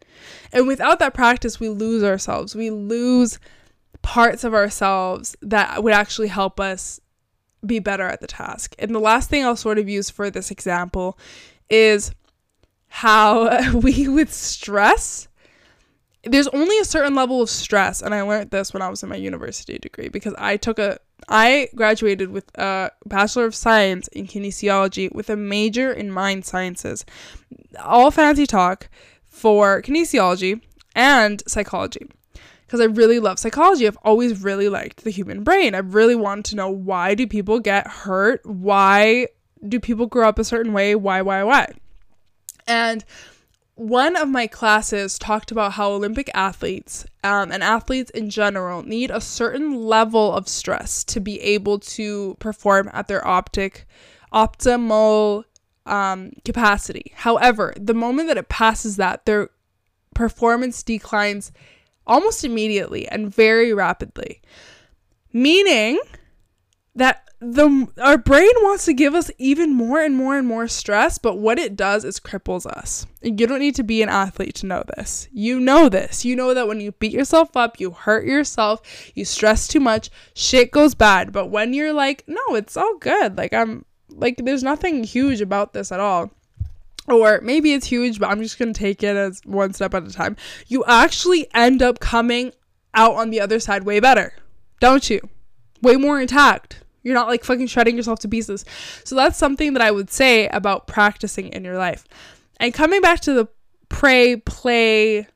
And 0.52 0.68
without 0.68 1.00
that 1.00 1.14
practice, 1.14 1.58
we 1.58 1.68
lose 1.68 2.04
ourselves. 2.04 2.54
We 2.54 2.70
lose 2.70 3.40
parts 4.02 4.44
of 4.44 4.54
ourselves 4.54 5.36
that 5.42 5.82
would 5.82 5.92
actually 5.92 6.28
help 6.28 6.60
us 6.60 7.00
be 7.64 7.78
better 7.78 8.06
at 8.06 8.20
the 8.20 8.26
task. 8.26 8.74
And 8.78 8.94
the 8.94 9.00
last 9.00 9.30
thing 9.30 9.44
I'll 9.44 9.56
sort 9.56 9.78
of 9.78 9.88
use 9.88 10.10
for 10.10 10.30
this 10.30 10.50
example 10.50 11.18
is 11.70 12.12
how 12.88 13.72
we, 13.80 14.08
with 14.08 14.32
stress, 14.32 15.28
there's 16.24 16.48
only 16.48 16.78
a 16.78 16.84
certain 16.84 17.14
level 17.14 17.40
of 17.42 17.50
stress. 17.50 18.02
And 18.02 18.14
I 18.14 18.22
learned 18.22 18.50
this 18.50 18.72
when 18.72 18.82
I 18.82 18.88
was 18.88 19.02
in 19.02 19.08
my 19.08 19.16
university 19.16 19.78
degree 19.78 20.08
because 20.08 20.34
I 20.38 20.56
took 20.56 20.78
a, 20.78 20.98
I 21.28 21.68
graduated 21.74 22.30
with 22.30 22.50
a 22.58 22.90
Bachelor 23.04 23.46
of 23.46 23.54
Science 23.54 24.08
in 24.08 24.26
Kinesiology 24.26 25.12
with 25.14 25.30
a 25.30 25.36
major 25.36 25.92
in 25.92 26.10
Mind 26.10 26.44
Sciences. 26.44 27.04
All 27.82 28.10
fancy 28.10 28.46
talk 28.46 28.88
for 29.24 29.82
kinesiology 29.82 30.60
and 30.94 31.42
psychology 31.46 32.06
because 32.66 32.80
I 32.80 32.84
really 32.84 33.20
love 33.20 33.38
psychology. 33.38 33.86
I've 33.86 33.98
always 34.04 34.42
really 34.42 34.68
liked 34.68 35.04
the 35.04 35.10
human 35.10 35.44
brain. 35.44 35.74
I've 35.74 35.94
really 35.94 36.16
wanted 36.16 36.46
to 36.46 36.56
know 36.56 36.68
why 36.68 37.14
do 37.14 37.26
people 37.26 37.60
get 37.60 37.86
hurt? 37.86 38.44
Why 38.44 39.28
do 39.66 39.78
people 39.78 40.06
grow 40.06 40.28
up 40.28 40.38
a 40.38 40.44
certain 40.44 40.72
way? 40.72 40.94
Why, 40.94 41.22
why, 41.22 41.44
why? 41.44 41.72
And 42.66 43.04
one 43.76 44.16
of 44.16 44.28
my 44.28 44.46
classes 44.46 45.18
talked 45.18 45.50
about 45.50 45.72
how 45.72 45.92
Olympic 45.92 46.30
athletes 46.34 47.06
um, 47.22 47.52
and 47.52 47.62
athletes 47.62 48.10
in 48.10 48.30
general 48.30 48.82
need 48.82 49.10
a 49.10 49.20
certain 49.20 49.84
level 49.84 50.32
of 50.32 50.48
stress 50.48 51.04
to 51.04 51.20
be 51.20 51.40
able 51.40 51.78
to 51.78 52.36
perform 52.40 52.90
at 52.92 53.06
their 53.06 53.24
optic 53.26 53.86
optimal 54.32 55.44
um, 55.84 56.32
capacity. 56.44 57.12
However, 57.14 57.74
the 57.78 57.94
moment 57.94 58.28
that 58.28 58.38
it 58.38 58.48
passes 58.48 58.96
that, 58.96 59.24
their 59.24 59.50
performance 60.14 60.82
declines 60.82 61.52
almost 62.06 62.44
immediately 62.44 63.06
and 63.08 63.32
very 63.32 63.72
rapidly. 63.72 64.42
Meaning 65.32 66.00
that 66.94 67.26
the 67.38 67.86
our 68.00 68.16
brain 68.16 68.52
wants 68.62 68.86
to 68.86 68.94
give 68.94 69.14
us 69.14 69.30
even 69.36 69.74
more 69.74 70.00
and 70.00 70.16
more 70.16 70.38
and 70.38 70.46
more 70.48 70.66
stress, 70.68 71.18
but 71.18 71.36
what 71.36 71.58
it 71.58 71.76
does 71.76 72.04
is 72.04 72.18
cripples 72.18 72.64
us. 72.64 73.06
You 73.20 73.46
don't 73.46 73.58
need 73.58 73.74
to 73.74 73.82
be 73.82 74.00
an 74.00 74.08
athlete 74.08 74.54
to 74.56 74.66
know 74.66 74.82
this. 74.96 75.28
You 75.32 75.60
know 75.60 75.90
this. 75.90 76.24
You 76.24 76.34
know 76.34 76.54
that 76.54 76.66
when 76.66 76.80
you 76.80 76.92
beat 76.92 77.12
yourself 77.12 77.54
up, 77.54 77.78
you 77.78 77.90
hurt 77.90 78.24
yourself, 78.24 78.80
you 79.14 79.26
stress 79.26 79.68
too 79.68 79.80
much, 79.80 80.10
shit 80.34 80.70
goes 80.70 80.94
bad. 80.94 81.32
But 81.32 81.50
when 81.50 81.74
you're 81.74 81.92
like, 81.92 82.24
no, 82.26 82.54
it's 82.54 82.76
all 82.76 82.96
good. 82.98 83.36
Like 83.36 83.52
I'm 83.52 83.84
like 84.08 84.38
there's 84.38 84.62
nothing 84.62 85.04
huge 85.04 85.42
about 85.42 85.74
this 85.74 85.92
at 85.92 86.00
all. 86.00 86.30
Or 87.08 87.40
maybe 87.42 87.72
it's 87.72 87.86
huge, 87.86 88.18
but 88.18 88.28
I'm 88.28 88.42
just 88.42 88.58
going 88.58 88.72
to 88.72 88.78
take 88.78 89.02
it 89.02 89.16
as 89.16 89.40
one 89.44 89.72
step 89.72 89.94
at 89.94 90.06
a 90.06 90.12
time. 90.12 90.36
You 90.66 90.84
actually 90.86 91.48
end 91.54 91.82
up 91.82 92.00
coming 92.00 92.52
out 92.94 93.14
on 93.14 93.30
the 93.30 93.40
other 93.40 93.60
side 93.60 93.84
way 93.84 94.00
better, 94.00 94.32
don't 94.80 95.08
you? 95.08 95.20
Way 95.82 95.96
more 95.96 96.20
intact. 96.20 96.82
You're 97.02 97.14
not 97.14 97.28
like 97.28 97.44
fucking 97.44 97.68
shredding 97.68 97.96
yourself 97.96 98.18
to 98.20 98.28
pieces. 98.28 98.64
So 99.04 99.14
that's 99.14 99.38
something 99.38 99.74
that 99.74 99.82
I 99.82 99.92
would 99.92 100.10
say 100.10 100.48
about 100.48 100.88
practicing 100.88 101.48
in 101.48 101.64
your 101.64 101.76
life. 101.76 102.04
And 102.58 102.74
coming 102.74 103.00
back 103.00 103.20
to 103.20 103.32
the 103.32 103.48
pray, 103.88 104.36
play, 104.36 105.28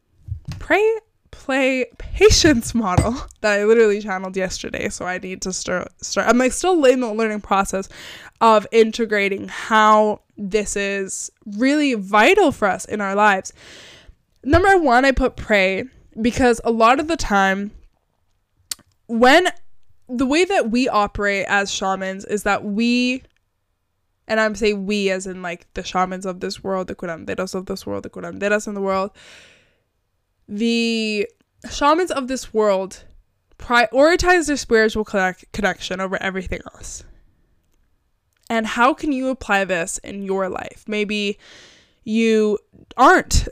pray, 0.58 0.96
play, 1.30 1.86
patience 1.98 2.74
model 2.74 3.14
that 3.40 3.60
I 3.60 3.64
literally 3.64 4.00
channeled 4.00 4.36
yesterday. 4.36 4.88
So 4.88 5.04
I 5.04 5.18
need 5.18 5.42
to 5.42 5.52
start. 5.52 5.88
Start. 6.02 6.28
I'm 6.28 6.38
like 6.38 6.52
still 6.52 6.84
in 6.84 7.00
the 7.00 7.12
learning 7.12 7.42
process 7.42 7.88
of 8.40 8.66
integrating 8.72 9.48
how 9.48 10.22
this 10.40 10.74
is 10.74 11.30
really 11.44 11.94
vital 11.94 12.50
for 12.50 12.66
us 12.66 12.86
in 12.86 13.00
our 13.00 13.14
lives. 13.14 13.52
Number 14.42 14.78
one, 14.78 15.04
I 15.04 15.12
put 15.12 15.36
pray 15.36 15.84
because 16.20 16.60
a 16.64 16.70
lot 16.70 16.98
of 16.98 17.08
the 17.08 17.16
time, 17.16 17.72
when 19.06 19.48
the 20.08 20.26
way 20.26 20.44
that 20.44 20.70
we 20.70 20.88
operate 20.88 21.46
as 21.48 21.70
shamans 21.70 22.24
is 22.24 22.42
that 22.44 22.64
we 22.64 23.22
and 24.26 24.40
I'm 24.40 24.54
saying 24.54 24.86
we 24.86 25.10
as 25.10 25.26
in 25.26 25.42
like 25.42 25.66
the 25.74 25.82
shamans 25.82 26.24
of 26.24 26.38
this 26.38 26.62
world, 26.62 26.86
the 26.86 26.94
curanderos 26.94 27.54
of 27.54 27.66
this 27.66 27.84
world, 27.84 28.04
the 28.04 28.10
curanderas 28.10 28.68
in 28.68 28.74
the 28.74 28.80
world. 28.80 29.10
The 30.48 31.28
shamans 31.68 32.12
of 32.12 32.28
this 32.28 32.54
world 32.54 33.04
prioritize 33.58 34.46
their 34.46 34.56
spiritual 34.56 35.04
connect- 35.04 35.52
connection 35.52 36.00
over 36.00 36.20
everything 36.22 36.60
else. 36.74 37.04
And 38.50 38.66
how 38.66 38.92
can 38.92 39.12
you 39.12 39.28
apply 39.28 39.64
this 39.64 39.98
in 39.98 40.24
your 40.24 40.48
life? 40.48 40.84
Maybe 40.88 41.38
you 42.02 42.58
aren't 42.96 43.46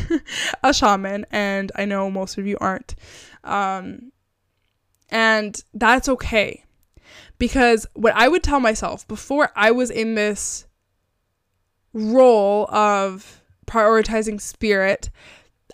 a 0.62 0.74
shaman, 0.74 1.24
and 1.30 1.72
I 1.74 1.86
know 1.86 2.10
most 2.10 2.36
of 2.36 2.46
you 2.46 2.58
aren't. 2.60 2.94
Um, 3.44 4.12
and 5.08 5.58
that's 5.72 6.06
okay. 6.06 6.64
Because 7.38 7.86
what 7.94 8.14
I 8.14 8.28
would 8.28 8.42
tell 8.42 8.60
myself 8.60 9.08
before 9.08 9.50
I 9.56 9.70
was 9.70 9.90
in 9.90 10.16
this 10.16 10.66
role 11.94 12.66
of 12.70 13.42
prioritizing 13.66 14.38
spirit, 14.38 15.08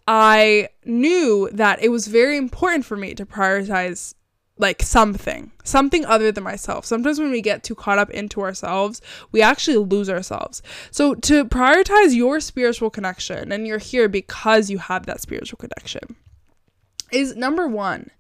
I 0.07 0.69
knew 0.85 1.51
that 1.53 1.83
it 1.83 1.89
was 1.89 2.07
very 2.07 2.37
important 2.37 2.85
for 2.85 2.97
me 2.97 3.15
to 3.15 3.27
prioritize 3.27 4.15
like 4.59 4.83
something, 4.83 5.53
something 5.65 6.05
other 6.05 6.33
than 6.33 6.45
myself. 6.45 6.85
Sometimes 6.85 7.19
when 7.19 7.31
we 7.31 7.41
get 7.41 7.63
too 7.63 7.75
caught 7.75 7.99
up 7.99 8.11
into 8.11 8.41
ourselves, 8.41 9.01
we 9.33 9.41
actually 9.41 9.77
lose 9.77 10.11
ourselves. 10.11 10.63
So 10.91 11.15
to 11.15 11.45
prioritize 11.45 12.15
your 12.15 12.41
spiritual 12.41 12.91
connection, 12.91 13.53
and 13.53 13.67
you're 13.67 13.79
here 13.79 14.09
because 14.09 14.69
you 14.71 14.79
have 14.79 15.07
that 15.07 15.21
spiritual 15.21 15.59
connection, 15.59 16.17
is 17.13 17.37
number 17.37 17.69
one. 17.69 18.11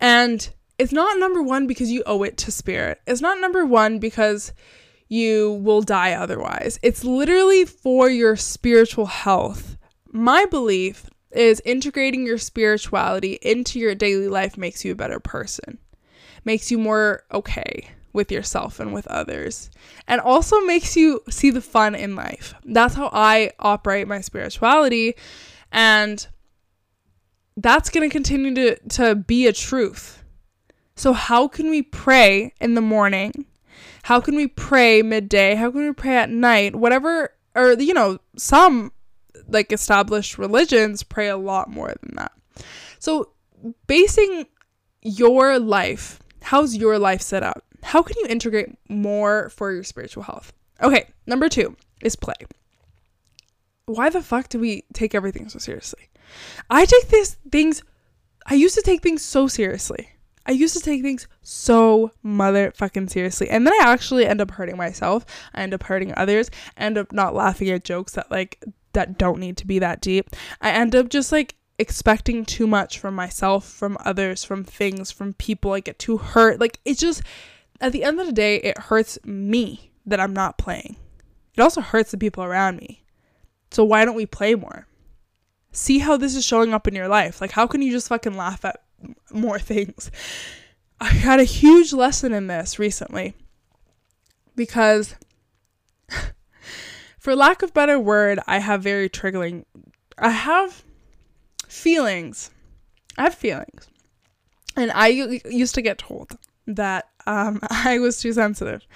And 0.00 0.48
it's 0.78 0.92
not 0.92 1.18
number 1.18 1.42
one 1.42 1.66
because 1.66 1.90
you 1.90 2.02
owe 2.06 2.22
it 2.22 2.36
to 2.38 2.52
spirit. 2.52 3.00
It's 3.06 3.20
not 3.20 3.40
number 3.40 3.64
one 3.64 3.98
because 3.98 4.52
you 5.08 5.54
will 5.62 5.82
die 5.82 6.12
otherwise. 6.12 6.78
It's 6.82 7.04
literally 7.04 7.64
for 7.64 8.10
your 8.10 8.36
spiritual 8.36 9.06
health. 9.06 9.76
My 10.12 10.44
belief 10.44 11.08
is 11.30 11.60
integrating 11.64 12.26
your 12.26 12.38
spirituality 12.38 13.38
into 13.42 13.78
your 13.78 13.94
daily 13.94 14.28
life 14.28 14.56
makes 14.56 14.84
you 14.84 14.92
a 14.92 14.96
better 14.96 15.20
person, 15.20 15.78
makes 16.44 16.70
you 16.70 16.78
more 16.78 17.24
okay 17.32 17.90
with 18.12 18.32
yourself 18.32 18.80
and 18.80 18.94
with 18.94 19.06
others, 19.08 19.70
and 20.06 20.20
also 20.20 20.60
makes 20.62 20.96
you 20.96 21.22
see 21.28 21.50
the 21.50 21.60
fun 21.60 21.94
in 21.94 22.16
life. 22.16 22.54
That's 22.64 22.94
how 22.94 23.10
I 23.12 23.52
operate 23.58 24.08
my 24.08 24.20
spirituality. 24.20 25.14
And 25.70 26.26
that's 27.56 27.90
going 27.90 28.08
to 28.08 28.12
continue 28.12 28.54
to, 28.54 28.88
to 28.90 29.14
be 29.14 29.46
a 29.46 29.52
truth. 29.52 30.24
So, 30.96 31.12
how 31.12 31.46
can 31.46 31.70
we 31.70 31.82
pray 31.82 32.54
in 32.60 32.74
the 32.74 32.80
morning? 32.80 33.46
How 34.04 34.20
can 34.20 34.34
we 34.34 34.46
pray 34.46 35.02
midday? 35.02 35.54
How 35.54 35.70
can 35.70 35.86
we 35.86 35.92
pray 35.92 36.16
at 36.16 36.30
night? 36.30 36.74
Whatever, 36.74 37.34
or, 37.54 37.74
you 37.74 37.94
know, 37.94 38.18
some 38.36 38.90
like 39.46 39.72
established 39.72 40.38
religions 40.38 41.02
pray 41.02 41.28
a 41.28 41.36
lot 41.36 41.70
more 41.70 41.94
than 42.02 42.16
that. 42.16 42.32
So, 42.98 43.32
basing 43.86 44.46
your 45.02 45.58
life, 45.58 46.20
how's 46.42 46.76
your 46.76 46.98
life 46.98 47.22
set 47.22 47.42
up? 47.42 47.64
How 47.82 48.02
can 48.02 48.16
you 48.20 48.26
integrate 48.28 48.76
more 48.88 49.50
for 49.50 49.72
your 49.72 49.84
spiritual 49.84 50.24
health? 50.24 50.52
Okay, 50.82 51.08
number 51.26 51.48
two 51.48 51.76
is 52.02 52.16
play. 52.16 52.34
Why 53.86 54.10
the 54.10 54.22
fuck 54.22 54.48
do 54.48 54.58
we 54.58 54.84
take 54.92 55.14
everything 55.14 55.48
so 55.48 55.58
seriously? 55.58 56.10
I 56.68 56.84
take 56.84 57.08
these 57.08 57.36
things, 57.50 57.82
I 58.46 58.54
used 58.54 58.74
to 58.74 58.82
take 58.82 59.02
things 59.02 59.24
so 59.24 59.46
seriously. 59.46 60.10
I 60.48 60.52
used 60.52 60.74
to 60.74 60.80
take 60.80 61.02
things 61.02 61.28
so 61.42 62.10
motherfucking 62.24 63.10
seriously. 63.10 63.50
And 63.50 63.66
then 63.66 63.74
I 63.74 63.82
actually 63.84 64.26
end 64.26 64.40
up 64.40 64.50
hurting 64.50 64.78
myself. 64.78 65.26
I 65.54 65.62
end 65.62 65.74
up 65.74 65.82
hurting 65.82 66.14
others. 66.16 66.50
I 66.78 66.84
end 66.84 66.96
up 66.96 67.12
not 67.12 67.34
laughing 67.34 67.68
at 67.68 67.84
jokes 67.84 68.12
that 68.12 68.30
like 68.30 68.62
that 68.98 69.16
don't 69.16 69.38
need 69.38 69.56
to 69.58 69.66
be 69.66 69.78
that 69.78 70.00
deep. 70.00 70.30
I 70.60 70.72
end 70.72 70.96
up 70.96 71.08
just 71.08 71.30
like 71.30 71.54
expecting 71.78 72.44
too 72.44 72.66
much 72.66 72.98
from 72.98 73.14
myself, 73.14 73.64
from 73.64 73.96
others, 74.04 74.42
from 74.42 74.64
things, 74.64 75.12
from 75.12 75.34
people. 75.34 75.72
I 75.72 75.80
get 75.80 76.00
too 76.00 76.18
hurt. 76.18 76.58
Like 76.58 76.80
it's 76.84 77.00
just 77.00 77.22
at 77.80 77.92
the 77.92 78.02
end 78.02 78.18
of 78.18 78.26
the 78.26 78.32
day, 78.32 78.56
it 78.56 78.76
hurts 78.76 79.16
me 79.24 79.92
that 80.04 80.18
I'm 80.18 80.32
not 80.32 80.58
playing. 80.58 80.96
It 81.56 81.60
also 81.60 81.80
hurts 81.80 82.10
the 82.10 82.18
people 82.18 82.42
around 82.42 82.78
me. 82.78 83.04
So 83.70 83.84
why 83.84 84.04
don't 84.04 84.16
we 84.16 84.26
play 84.26 84.56
more? 84.56 84.88
See 85.70 86.00
how 86.00 86.16
this 86.16 86.34
is 86.34 86.44
showing 86.44 86.74
up 86.74 86.88
in 86.88 86.96
your 86.96 87.08
life. 87.08 87.40
Like 87.40 87.52
how 87.52 87.68
can 87.68 87.82
you 87.82 87.92
just 87.92 88.08
fucking 88.08 88.36
laugh 88.36 88.64
at 88.64 88.82
more 89.32 89.60
things? 89.60 90.10
I 91.00 91.10
had 91.10 91.38
a 91.38 91.44
huge 91.44 91.92
lesson 91.92 92.32
in 92.32 92.48
this 92.48 92.80
recently 92.80 93.36
because 94.56 95.14
for 97.18 97.34
lack 97.34 97.62
of 97.62 97.74
better 97.74 97.98
word, 97.98 98.40
I 98.46 98.58
have 98.58 98.82
very 98.82 99.08
triggering. 99.08 99.64
I 100.16 100.30
have 100.30 100.84
feelings. 101.66 102.50
I 103.16 103.24
have 103.24 103.34
feelings. 103.34 103.88
And 104.76 104.92
I 104.92 105.08
used 105.08 105.74
to 105.74 105.82
get 105.82 105.98
told 105.98 106.38
that 106.66 107.08
um, 107.26 107.60
I 107.70 107.98
was 107.98 108.20
too 108.20 108.32
sensitive. 108.32 108.86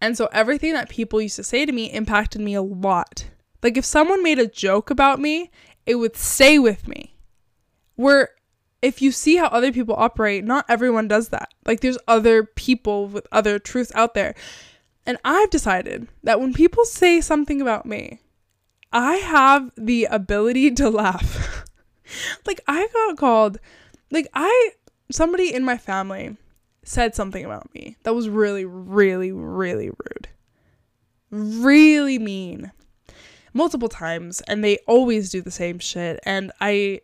And 0.00 0.16
so 0.16 0.28
everything 0.32 0.72
that 0.74 0.88
people 0.88 1.20
used 1.20 1.36
to 1.36 1.44
say 1.44 1.66
to 1.66 1.72
me 1.72 1.92
impacted 1.92 2.40
me 2.40 2.54
a 2.54 2.62
lot. 2.62 3.26
Like 3.62 3.76
if 3.76 3.84
someone 3.84 4.22
made 4.22 4.38
a 4.38 4.46
joke 4.46 4.90
about 4.90 5.20
me, 5.20 5.50
it 5.84 5.96
would 5.96 6.16
stay 6.16 6.58
with 6.58 6.86
me. 6.86 7.16
Where 7.96 8.30
if 8.80 9.02
you 9.02 9.10
see 9.10 9.36
how 9.36 9.46
other 9.46 9.72
people 9.72 9.96
operate, 9.98 10.44
not 10.44 10.64
everyone 10.68 11.08
does 11.08 11.30
that. 11.30 11.52
Like 11.66 11.80
there's 11.80 11.98
other 12.06 12.44
people 12.44 13.08
with 13.08 13.26
other 13.32 13.58
truths 13.58 13.90
out 13.94 14.14
there. 14.14 14.34
And 15.08 15.16
I've 15.24 15.48
decided 15.48 16.06
that 16.22 16.38
when 16.38 16.52
people 16.52 16.84
say 16.84 17.22
something 17.22 17.62
about 17.62 17.86
me, 17.86 18.20
I 18.92 19.14
have 19.14 19.70
the 19.74 20.04
ability 20.04 20.70
to 20.72 20.90
laugh. 20.90 21.64
like 22.46 22.60
I 22.68 22.88
got 22.92 23.16
called 23.16 23.58
like 24.10 24.28
I 24.34 24.72
somebody 25.10 25.54
in 25.54 25.64
my 25.64 25.78
family 25.78 26.36
said 26.82 27.14
something 27.14 27.42
about 27.42 27.74
me 27.74 27.96
that 28.02 28.14
was 28.14 28.28
really 28.28 28.66
really 28.66 29.32
really 29.32 29.88
rude. 29.88 30.28
Really 31.30 32.18
mean. 32.18 32.70
Multiple 33.54 33.88
times 33.88 34.42
and 34.46 34.62
they 34.62 34.76
always 34.86 35.30
do 35.30 35.40
the 35.40 35.50
same 35.50 35.78
shit 35.78 36.20
and 36.24 36.52
I 36.60 37.00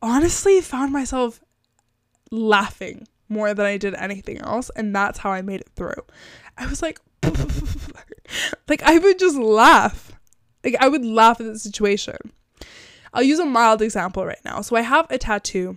honestly 0.00 0.62
found 0.62 0.90
myself 0.90 1.40
laughing 2.30 3.06
more 3.28 3.52
than 3.52 3.66
I 3.66 3.76
did 3.76 3.94
anything 3.94 4.38
else 4.38 4.70
and 4.74 4.96
that's 4.96 5.18
how 5.18 5.32
I 5.32 5.42
made 5.42 5.60
it 5.60 5.70
through. 5.76 6.02
I 6.56 6.66
was 6.66 6.82
like, 6.82 7.00
like 8.68 8.82
I 8.82 8.98
would 8.98 9.18
just 9.18 9.36
laugh. 9.36 10.12
Like 10.62 10.76
I 10.80 10.88
would 10.88 11.04
laugh 11.04 11.40
at 11.40 11.46
the 11.46 11.58
situation. 11.58 12.16
I'll 13.12 13.22
use 13.22 13.38
a 13.38 13.44
mild 13.44 13.82
example 13.82 14.26
right 14.26 14.44
now. 14.44 14.60
So 14.60 14.76
I 14.76 14.80
have 14.80 15.06
a 15.10 15.18
tattoo 15.18 15.76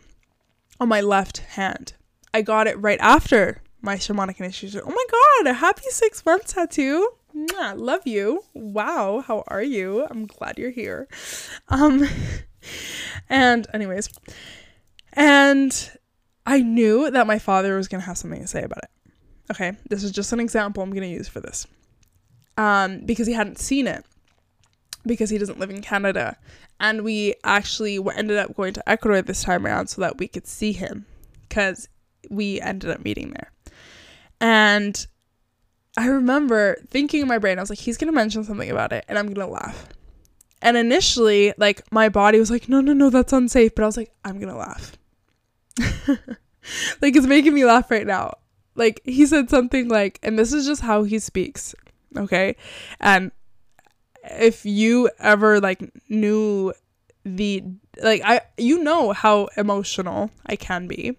on 0.80 0.90
my 0.90 1.02
left 1.02 1.40
hand. 1.40 1.94
I 2.34 2.42
got 2.42 2.68
it 2.68 2.80
right 2.80 3.00
after 3.00 3.62
my 3.82 3.96
shamanic 3.96 4.40
initiation. 4.40 4.82
Oh 4.84 4.90
my 4.90 5.06
god, 5.12 5.52
a 5.52 5.54
happy 5.54 5.84
six 5.90 6.26
months 6.26 6.54
tattoo. 6.54 7.10
Mwah, 7.36 7.78
love 7.78 8.08
you. 8.08 8.44
Wow, 8.54 9.24
how 9.26 9.44
are 9.48 9.62
you? 9.62 10.06
I'm 10.10 10.26
glad 10.26 10.58
you're 10.58 10.72
here. 10.72 11.08
Um 11.68 12.08
and 13.30 13.68
anyways, 13.74 14.10
and 15.14 15.92
I 16.46 16.62
knew 16.62 17.12
that 17.12 17.28
my 17.28 17.40
father 17.40 17.76
was 17.76 17.88
gonna 17.88 18.04
have 18.04 18.18
something 18.18 18.42
to 18.42 18.48
say 18.48 18.64
about 18.64 18.84
it. 18.84 18.90
Okay, 19.52 19.74
this 19.90 20.04
is 20.04 20.12
just 20.12 20.34
an 20.34 20.40
example 20.40 20.84
I'm 20.84 20.92
going 20.92 21.04
to 21.04 21.08
use 21.08 21.28
for 21.28 21.40
this. 21.40 21.68
Um, 22.58 23.02
because 23.06 23.28
he 23.28 23.34
hadn't 23.34 23.60
seen 23.60 23.88
it 23.88 24.04
because 25.08 25.30
he 25.30 25.38
doesn't 25.38 25.60
live 25.60 25.70
in 25.70 25.82
Canada. 25.82 26.38
And 26.80 27.04
we 27.04 27.36
actually 27.44 28.00
ended 28.16 28.38
up 28.38 28.56
going 28.56 28.74
to 28.74 28.90
Ecuador 28.90 29.22
this 29.22 29.44
time 29.44 29.66
around 29.66 29.88
so 29.88 30.02
that 30.02 30.18
we 30.18 30.28
could 30.28 30.46
see 30.46 30.74
him 30.74 31.06
because 31.48 31.88
we 32.30 32.62
ended 32.62 32.92
up 32.92 33.04
meeting 33.04 33.32
there. 33.32 33.52
And 34.40 35.08
I 35.98 36.08
remember 36.08 36.78
thinking 36.90 37.22
in 37.22 37.28
my 37.28 37.40
brain, 37.40 37.58
I 37.58 37.62
was 37.62 37.72
like, 37.72 37.80
he's 37.80 37.98
gonna 37.98 38.12
mention 38.12 38.44
something 38.44 38.70
about 38.70 38.94
it 38.94 39.06
and 39.08 39.18
I'm 39.18 39.34
gonna 39.34 39.50
laugh. 39.50 39.88
And 40.62 40.78
initially, 40.78 41.54
like 41.58 41.92
my 41.92 42.10
body 42.10 42.40
was 42.40 42.52
like, 42.52 42.70
no, 42.70 42.82
no, 42.82 42.94
no, 42.94 43.10
that's 43.10 43.34
unsafe. 43.34 43.74
But 43.74 43.84
I 43.84 43.86
was 43.88 43.98
like, 43.98 44.12
I'm 44.24 44.40
gonna 44.40 44.58
laugh. 44.58 44.96
like 47.02 47.16
it's 47.16 47.26
making 47.26 47.56
me 47.56 47.66
laugh 47.66 47.90
right 47.90 48.06
now. 48.06 48.36
Like 48.78 49.02
he 49.04 49.26
said 49.26 49.50
something 49.50 49.90
like, 49.90 50.20
and 50.24 50.38
this 50.40 50.54
is 50.54 50.66
just 50.66 50.82
how 50.82 51.04
he 51.04 51.20
speaks, 51.20 51.76
okay? 52.16 52.56
And 53.00 53.32
if 54.24 54.66
you 54.66 55.10
ever 55.20 55.60
like 55.60 55.92
knew 56.10 56.74
the 57.26 57.64
like 58.02 58.22
I 58.24 58.42
you 58.58 58.84
know 58.84 59.12
how 59.12 59.50
emotional 59.58 60.32
I 60.46 60.56
can 60.56 60.88
be. 60.88 61.18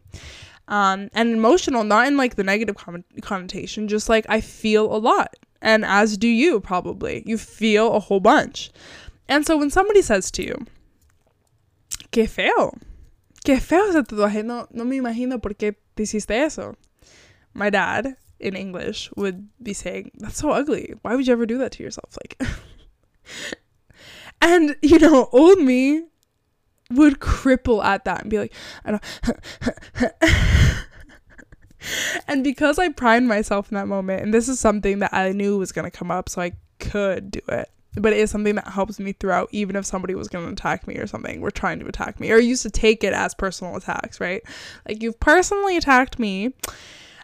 Um 0.68 1.10
and 1.12 1.32
emotional 1.32 1.84
not 1.84 2.06
in 2.06 2.16
like 2.16 2.36
the 2.36 2.44
negative 2.44 2.76
con- 2.76 3.04
connotation, 3.20 3.88
just 3.88 4.08
like 4.08 4.24
I 4.28 4.40
feel 4.40 4.94
a 4.94 4.96
lot. 4.96 5.34
And 5.60 5.84
as 5.84 6.16
do 6.16 6.28
you 6.28 6.60
probably. 6.60 7.22
You 7.26 7.36
feel 7.36 7.92
a 7.92 8.00
whole 8.00 8.20
bunch. 8.20 8.70
And 9.28 9.44
so 9.46 9.56
when 9.56 9.70
somebody 9.70 10.00
says 10.00 10.30
to 10.32 10.44
you, 10.44 10.66
qué 12.12 12.28
feo, 12.28 12.72
qué 13.44 13.60
feo 13.60 13.84
ese 13.88 13.96
tatuaje, 13.96 14.44
no, 14.44 14.66
no 14.70 14.84
me 14.84 14.98
imagino 14.98 15.42
por 15.42 15.54
qué 15.54 15.74
te 15.96 16.04
hiciste 16.04 16.30
eso. 16.30 16.76
My 17.54 17.70
dad, 17.70 18.16
in 18.38 18.54
English, 18.54 19.10
would 19.16 19.48
be 19.62 19.72
saying, 19.72 20.12
that's 20.18 20.38
so 20.38 20.50
ugly. 20.50 20.94
Why 21.02 21.14
would 21.14 21.26
you 21.26 21.32
ever 21.32 21.46
do 21.46 21.58
that 21.58 21.72
to 21.72 21.82
yourself? 21.82 22.16
Like, 22.22 22.40
and, 24.42 24.76
you 24.82 24.98
know, 24.98 25.28
old 25.32 25.60
me 25.60 26.04
would 26.90 27.20
cripple 27.20 27.84
at 27.84 28.04
that 28.04 28.22
and 28.22 28.30
be 28.30 28.38
like, 28.38 28.54
I 28.84 28.90
don't. 28.92 29.04
and 32.28 32.44
because 32.44 32.78
I 32.78 32.88
pride 32.90 33.24
myself 33.24 33.70
in 33.70 33.76
that 33.76 33.88
moment, 33.88 34.22
and 34.22 34.32
this 34.32 34.48
is 34.48 34.60
something 34.60 35.00
that 35.00 35.12
I 35.12 35.32
knew 35.32 35.58
was 35.58 35.72
going 35.72 35.90
to 35.90 35.96
come 35.96 36.10
up, 36.10 36.28
so 36.28 36.40
I 36.40 36.52
could 36.78 37.30
do 37.30 37.40
it 37.48 37.70
but 37.94 38.12
it 38.12 38.18
is 38.18 38.30
something 38.30 38.54
that 38.54 38.68
helps 38.68 38.98
me 38.98 39.12
throughout 39.12 39.48
even 39.52 39.76
if 39.76 39.84
somebody 39.84 40.14
was 40.14 40.28
going 40.28 40.46
to 40.46 40.52
attack 40.52 40.86
me 40.86 40.96
or 40.96 41.06
something 41.06 41.40
we're 41.40 41.50
trying 41.50 41.78
to 41.80 41.86
attack 41.86 42.20
me 42.20 42.30
or 42.30 42.38
used 42.38 42.62
to 42.62 42.70
take 42.70 43.02
it 43.02 43.12
as 43.12 43.34
personal 43.34 43.76
attacks 43.76 44.20
right 44.20 44.42
like 44.86 45.02
you've 45.02 45.18
personally 45.20 45.76
attacked 45.76 46.18
me 46.18 46.52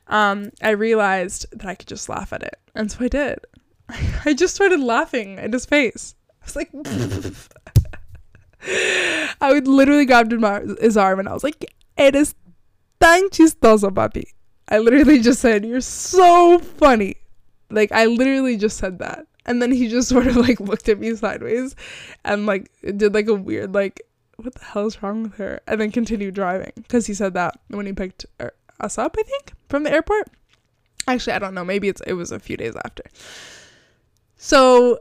um 0.09 0.51
i 0.63 0.71
realized 0.71 1.47
that 1.53 1.67
i 1.67 1.75
could 1.75 1.89
just 1.89 2.09
laugh 2.09 2.33
at 2.33 2.43
it. 2.43 2.59
And 2.75 2.91
so 2.91 3.05
i 3.05 3.09
did. 3.09 3.39
I 4.25 4.33
just 4.35 4.55
started 4.55 4.81
laughing 4.81 5.39
in 5.39 5.53
his 5.53 5.67
face. 5.67 6.15
I 6.43 6.45
was 6.45 6.57
like 6.57 6.71
i 9.41 9.53
would 9.53 9.69
literally 9.69 10.07
grabbed 10.07 10.33
his 10.81 10.97
arm 10.97 11.19
and 11.19 11.29
i 11.29 11.35
was 11.35 11.45
like 11.45 11.71
eres 11.99 12.35
tan 13.01 13.29
chistoso 13.29 13.91
papi. 13.91 14.25
I 14.69 14.79
literally 14.79 15.21
just 15.21 15.41
said 15.41 15.65
you're 15.65 15.81
so 15.81 16.59
funny. 16.59 17.17
Like 17.71 17.93
i 17.93 18.07
literally 18.07 18.57
just 18.57 18.79
said 18.79 18.99
that. 18.99 19.27
And 19.47 19.61
then 19.61 19.73
he 19.73 19.89
just 19.89 20.09
sort 20.09 20.27
of 20.27 20.37
like 20.37 20.61
looked 20.61 20.89
at 20.89 20.99
me 20.99 21.15
sideways 21.15 21.75
and 22.25 22.47
like 22.47 22.71
did 22.83 23.15
like 23.15 23.29
a 23.29 23.35
weird 23.35 23.75
like 23.75 24.01
what 24.37 24.55
the 24.55 24.65
hell 24.65 24.87
is 24.87 25.03
wrong 25.03 25.25
with 25.25 25.37
her? 25.37 25.61
And 25.67 25.81
then 25.81 25.93
continued 25.93 26.35
driving 26.35 26.73
because 26.77 27.07
he 27.07 27.15
said 27.15 27.35
that 27.35 27.59
when 27.69 27.87
he 27.87 27.93
picked 27.93 28.27
er, 28.41 28.53
us 28.81 28.99
up 28.99 29.17
i 29.19 29.23
think 29.23 29.53
from 29.69 29.85
the 29.85 29.93
airport. 29.93 30.29
Actually 31.07 31.35
i 31.35 31.39
don't 31.39 31.55
know. 31.55 31.65
Maybe 31.65 31.89
it's 31.89 32.01
it 32.07 32.15
was 32.15 32.33
a 32.33 32.39
few 32.39 32.57
days 32.57 32.75
after. 32.85 33.05
So 34.37 35.01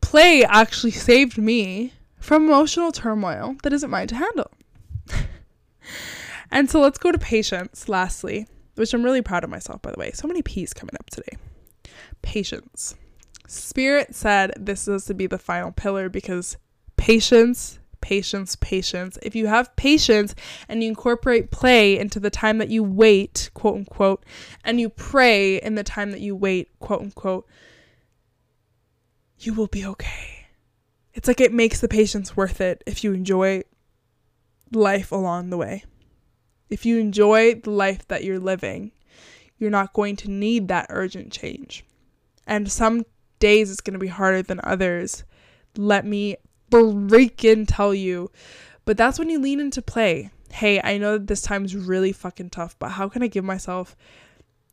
play 0.00 0.44
actually 0.44 0.92
saved 0.92 1.38
me 1.38 1.92
from 2.18 2.44
emotional 2.46 2.90
turmoil 2.92 3.56
that 3.62 3.72
isn't 3.72 3.90
mine 3.90 4.08
to 4.08 4.16
handle. 4.16 4.50
And 6.50 6.70
so 6.70 6.80
let's 6.80 6.98
go 6.98 7.10
to 7.10 7.18
patience 7.18 7.88
lastly 7.88 8.46
which 8.76 8.94
i'm 8.94 9.02
really 9.02 9.22
proud 9.22 9.44
of 9.44 9.50
myself 9.50 9.82
by 9.82 9.90
the 9.90 9.98
way. 9.98 10.12
So 10.12 10.28
many 10.28 10.42
p's 10.42 10.72
coming 10.72 10.94
up 10.98 11.10
today. 11.10 11.36
Patience. 12.22 12.94
Spirit 13.46 14.14
said 14.14 14.52
this 14.56 14.88
is 14.88 15.04
to 15.06 15.14
be 15.14 15.26
the 15.26 15.38
final 15.38 15.72
pillar 15.72 16.08
because 16.08 16.56
patience, 16.96 17.78
patience, 18.04 18.54
patience. 18.56 19.18
If 19.22 19.34
you 19.34 19.46
have 19.46 19.74
patience 19.76 20.34
and 20.68 20.82
you 20.82 20.90
incorporate 20.90 21.50
play 21.50 21.98
into 21.98 22.20
the 22.20 22.28
time 22.28 22.58
that 22.58 22.68
you 22.68 22.84
wait, 22.84 23.48
quote 23.54 23.76
unquote, 23.76 24.26
and 24.62 24.78
you 24.78 24.90
pray 24.90 25.56
in 25.56 25.74
the 25.74 25.82
time 25.82 26.10
that 26.10 26.20
you 26.20 26.36
wait, 26.36 26.68
quote 26.80 27.00
unquote, 27.00 27.48
you 29.38 29.54
will 29.54 29.68
be 29.68 29.86
okay. 29.86 30.48
It's 31.14 31.26
like 31.26 31.40
it 31.40 31.52
makes 31.52 31.80
the 31.80 31.88
patience 31.88 32.36
worth 32.36 32.60
it 32.60 32.84
if 32.86 33.02
you 33.02 33.14
enjoy 33.14 33.62
life 34.70 35.10
along 35.10 35.48
the 35.48 35.56
way. 35.56 35.84
If 36.68 36.84
you 36.84 36.98
enjoy 36.98 37.54
the 37.54 37.70
life 37.70 38.06
that 38.08 38.22
you're 38.22 38.38
living, 38.38 38.92
you're 39.56 39.70
not 39.70 39.94
going 39.94 40.16
to 40.16 40.30
need 40.30 40.68
that 40.68 40.88
urgent 40.90 41.32
change. 41.32 41.86
And 42.46 42.70
some 42.70 43.06
days 43.38 43.70
it's 43.70 43.80
going 43.80 43.94
to 43.94 43.98
be 43.98 44.08
harder 44.08 44.42
than 44.42 44.60
others. 44.62 45.24
Let 45.74 46.04
me 46.04 46.36
freaking 46.70 47.64
tell 47.68 47.94
you. 47.94 48.30
But 48.84 48.96
that's 48.96 49.18
when 49.18 49.30
you 49.30 49.40
lean 49.40 49.60
into 49.60 49.82
play. 49.82 50.30
Hey, 50.52 50.80
I 50.82 50.98
know 50.98 51.18
that 51.18 51.26
this 51.26 51.42
time's 51.42 51.74
really 51.74 52.12
fucking 52.12 52.50
tough, 52.50 52.76
but 52.78 52.92
how 52.92 53.08
can 53.08 53.22
I 53.22 53.26
give 53.26 53.44
myself 53.44 53.96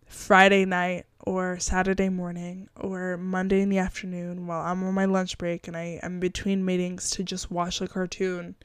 Friday 0.06 0.66
night 0.66 1.06
or 1.26 1.58
Saturday 1.60 2.10
morning 2.10 2.70
or 2.76 3.18
Monday 3.18 3.62
in 3.62 3.70
the 3.70 3.78
afternoon 3.78 4.46
while 4.48 4.62
I'm 4.62 4.84
on 4.84 4.94
my 4.94 5.06
lunch 5.06 5.38
break 5.38 5.68
and 5.68 5.78
I 5.78 6.00
am 6.04 6.20
between 6.20 6.66
meetings 6.66 7.10
to 7.12 7.24
just 7.24 7.50
watch 7.50 7.82
a 7.82 7.88
cartoon? 7.88 8.56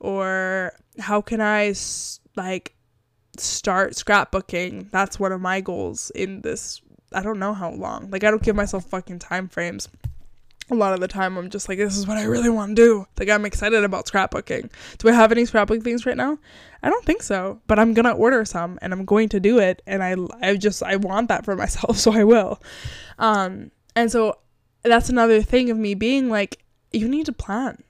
Or 0.00 0.72
how 0.98 1.20
can 1.20 1.40
I 1.40 1.74
like 2.36 2.74
start 3.36 3.92
scrapbooking? 3.92 4.90
That's 4.90 5.18
one 5.18 5.32
of 5.32 5.40
my 5.40 5.60
goals 5.60 6.10
in 6.14 6.42
this 6.42 6.82
I 7.12 7.22
don't 7.22 7.38
know 7.38 7.54
how 7.54 7.70
long. 7.70 8.10
Like 8.10 8.24
I 8.24 8.30
don't 8.30 8.42
give 8.42 8.56
myself 8.56 8.84
fucking 8.86 9.20
time 9.20 9.48
frames. 9.48 9.88
A 10.70 10.74
lot 10.74 10.92
of 10.92 11.00
the 11.00 11.08
time 11.08 11.36
I'm 11.38 11.48
just 11.48 11.68
like 11.68 11.78
this 11.78 11.96
is 11.96 12.06
what 12.06 12.18
I 12.18 12.24
really 12.24 12.50
want 12.50 12.76
to 12.76 12.82
do. 12.82 13.06
Like 13.18 13.28
I'm 13.28 13.46
excited 13.46 13.84
about 13.84 14.06
scrapbooking. 14.06 14.70
Do 14.98 15.08
I 15.08 15.12
have 15.12 15.32
any 15.32 15.44
scrapbook 15.46 15.82
things 15.82 16.04
right 16.04 16.16
now? 16.16 16.38
I 16.82 16.90
don't 16.90 17.04
think 17.04 17.22
so, 17.22 17.60
but 17.66 17.78
I'm 17.78 17.94
going 17.94 18.04
to 18.04 18.12
order 18.12 18.44
some 18.44 18.78
and 18.82 18.92
I'm 18.92 19.04
going 19.04 19.30
to 19.30 19.40
do 19.40 19.58
it 19.58 19.82
and 19.86 20.02
I 20.02 20.16
I 20.40 20.56
just 20.56 20.82
I 20.82 20.96
want 20.96 21.28
that 21.28 21.44
for 21.44 21.56
myself, 21.62 21.96
so 21.96 22.12
I 22.12 22.24
will. 22.24 22.60
Um 23.18 23.70
and 23.96 24.12
so 24.12 24.38
that's 24.82 25.08
another 25.08 25.42
thing 25.42 25.70
of 25.70 25.78
me 25.78 25.94
being 25.94 26.28
like 26.28 26.62
you 26.92 27.08
need 27.08 27.26
to 27.26 27.32
plan. 27.32 27.82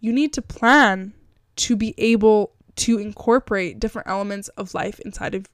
You 0.00 0.12
need 0.12 0.32
to 0.34 0.42
plan 0.42 1.12
to 1.56 1.76
be 1.76 1.94
able 1.98 2.52
to 2.76 2.98
incorporate 2.98 3.80
different 3.80 4.08
elements 4.08 4.48
of 4.48 4.74
life 4.74 5.00
inside 5.00 5.34
of 5.34 5.46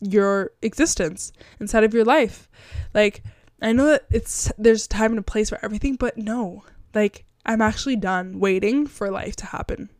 your 0.00 0.52
existence 0.62 1.32
inside 1.60 1.84
of 1.84 1.94
your 1.94 2.04
life. 2.04 2.48
Like 2.94 3.22
I 3.62 3.72
know 3.72 3.86
that 3.86 4.06
it's 4.10 4.50
there's 4.56 4.86
time 4.86 5.12
and 5.12 5.18
a 5.18 5.22
place 5.22 5.50
for 5.50 5.58
everything, 5.62 5.96
but 5.96 6.16
no. 6.16 6.64
Like 6.94 7.24
I'm 7.44 7.62
actually 7.62 7.96
done 7.96 8.40
waiting 8.40 8.86
for 8.86 9.10
life 9.10 9.36
to 9.36 9.46
happen. 9.46 9.90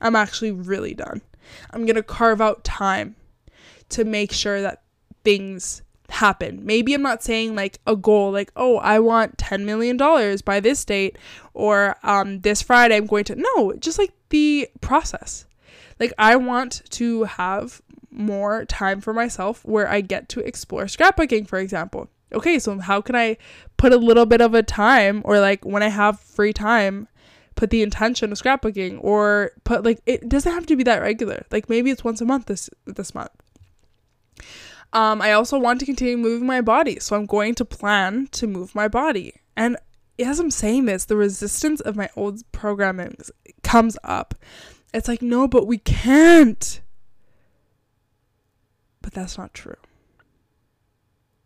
I'm 0.00 0.16
actually 0.16 0.52
really 0.52 0.94
done. 0.94 1.20
I'm 1.70 1.84
going 1.84 1.96
to 1.96 2.02
carve 2.02 2.40
out 2.40 2.64
time 2.64 3.16
to 3.90 4.04
make 4.04 4.32
sure 4.32 4.62
that 4.62 4.82
things 5.24 5.82
happen. 6.08 6.64
Maybe 6.64 6.94
I'm 6.94 7.02
not 7.02 7.22
saying 7.22 7.54
like 7.54 7.78
a 7.86 7.96
goal 7.96 8.32
like, 8.32 8.50
"Oh, 8.56 8.78
I 8.78 8.98
want 8.98 9.38
10 9.38 9.64
million 9.64 9.96
dollars 9.96 10.42
by 10.42 10.60
this 10.60 10.84
date 10.84 11.16
or 11.54 11.96
um 12.02 12.40
this 12.40 12.62
Friday 12.62 12.96
I'm 12.96 13.06
going 13.06 13.24
to." 13.24 13.36
No, 13.36 13.72
just 13.74 13.98
like 13.98 14.12
the 14.30 14.68
process. 14.80 15.46
Like 15.98 16.12
I 16.18 16.36
want 16.36 16.82
to 16.90 17.24
have 17.24 17.82
more 18.10 18.64
time 18.64 19.00
for 19.00 19.12
myself 19.12 19.64
where 19.64 19.88
I 19.88 20.00
get 20.00 20.28
to 20.30 20.40
explore 20.40 20.84
scrapbooking, 20.84 21.46
for 21.46 21.58
example. 21.58 22.08
Okay, 22.32 22.58
so 22.58 22.78
how 22.78 23.00
can 23.00 23.16
I 23.16 23.36
put 23.76 23.92
a 23.92 23.96
little 23.96 24.26
bit 24.26 24.40
of 24.40 24.54
a 24.54 24.62
time 24.62 25.22
or 25.24 25.40
like 25.40 25.64
when 25.64 25.82
I 25.82 25.88
have 25.88 26.20
free 26.20 26.52
time, 26.52 27.08
put 27.56 27.70
the 27.70 27.82
intention 27.82 28.32
of 28.32 28.38
scrapbooking 28.38 28.98
or 29.02 29.52
put 29.64 29.84
like 29.84 30.00
it 30.06 30.28
doesn't 30.28 30.52
have 30.52 30.66
to 30.66 30.76
be 30.76 30.84
that 30.84 31.02
regular. 31.02 31.44
Like 31.50 31.68
maybe 31.68 31.90
it's 31.90 32.04
once 32.04 32.20
a 32.20 32.24
month 32.24 32.46
this 32.46 32.70
this 32.86 33.14
month. 33.14 33.32
Um, 34.92 35.22
I 35.22 35.32
also 35.32 35.58
want 35.58 35.78
to 35.80 35.86
continue 35.86 36.16
moving 36.16 36.46
my 36.46 36.60
body, 36.60 36.98
so 36.98 37.14
I'm 37.14 37.26
going 37.26 37.54
to 37.56 37.64
plan 37.64 38.28
to 38.32 38.46
move 38.46 38.74
my 38.74 38.88
body. 38.88 39.34
And 39.56 39.76
as 40.18 40.40
I'm 40.40 40.50
saying 40.50 40.86
this, 40.86 41.04
the 41.04 41.16
resistance 41.16 41.80
of 41.80 41.96
my 41.96 42.08
old 42.16 42.42
programming 42.50 43.16
comes 43.62 43.96
up. 44.02 44.34
It's 44.92 45.06
like, 45.06 45.22
no, 45.22 45.46
but 45.46 45.66
we 45.66 45.78
can't. 45.78 46.80
But 49.02 49.12
that's 49.12 49.38
not 49.38 49.54
true. 49.54 49.76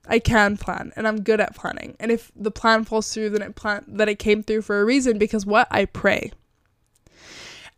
I 0.06 0.18
can 0.18 0.56
plan 0.56 0.92
and 0.96 1.08
I'm 1.08 1.22
good 1.22 1.40
at 1.40 1.54
planning. 1.54 1.96
And 1.98 2.10
if 2.10 2.30
the 2.36 2.50
plan 2.50 2.84
falls 2.84 3.12
through, 3.12 3.30
then 3.30 3.42
it 3.42 3.54
plan 3.54 3.84
that 3.88 4.08
it 4.08 4.18
came 4.18 4.42
through 4.42 4.62
for 4.62 4.80
a 4.80 4.84
reason 4.84 5.18
because 5.18 5.46
what? 5.46 5.66
I 5.70 5.86
pray. 5.86 6.32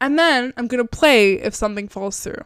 And 0.00 0.18
then 0.18 0.52
I'm 0.56 0.66
going 0.66 0.82
to 0.82 0.88
play 0.88 1.34
if 1.34 1.54
something 1.54 1.88
falls 1.88 2.20
through. 2.20 2.42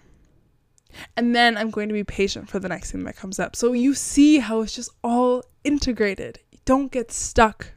And 1.17 1.35
then 1.35 1.57
I'm 1.57 1.71
going 1.71 1.89
to 1.89 1.95
be 1.95 2.05
patient 2.05 2.49
for 2.49 2.59
the 2.59 2.69
next 2.69 2.93
thing 2.93 3.05
that 3.05 3.17
comes 3.17 3.39
up. 3.39 3.57
So 3.57 3.73
you 3.73 3.95
see 3.95 4.39
how 4.39 4.61
it's 4.61 4.75
just 4.75 4.91
all 5.03 5.45
integrated. 5.65 6.41
don't 6.65 6.93
get 6.93 7.11
stuck. 7.11 7.73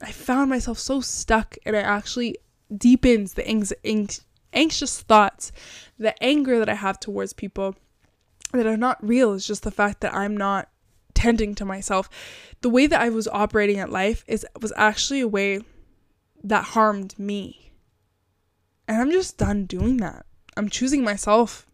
I 0.00 0.10
found 0.10 0.50
myself 0.50 0.78
so 0.78 1.00
stuck 1.00 1.56
and 1.66 1.76
it 1.76 1.84
actually 1.84 2.36
deepens 2.74 3.34
the 3.34 3.46
anx- 3.46 4.24
anxious 4.52 5.02
thoughts, 5.02 5.52
the 5.98 6.20
anger 6.22 6.58
that 6.58 6.68
I 6.68 6.74
have 6.74 6.98
towards 6.98 7.32
people 7.32 7.76
that 8.52 8.66
are 8.66 8.76
not 8.76 9.06
real 9.06 9.32
is 9.32 9.46
just 9.46 9.62
the 9.62 9.70
fact 9.70 10.00
that 10.00 10.14
I'm 10.14 10.36
not 10.36 10.68
tending 11.20 11.54
to 11.56 11.64
myself. 11.64 12.08
The 12.62 12.70
way 12.70 12.86
that 12.86 13.00
I 13.00 13.10
was 13.10 13.28
operating 13.28 13.78
at 13.78 13.90
life 13.90 14.24
is 14.26 14.46
was 14.60 14.72
actually 14.76 15.20
a 15.20 15.28
way 15.28 15.60
that 16.42 16.64
harmed 16.64 17.18
me. 17.18 17.72
And 18.88 19.00
I'm 19.00 19.10
just 19.10 19.36
done 19.36 19.66
doing 19.66 19.98
that. 19.98 20.24
I'm 20.56 20.68
choosing 20.68 21.04
myself. 21.04 21.66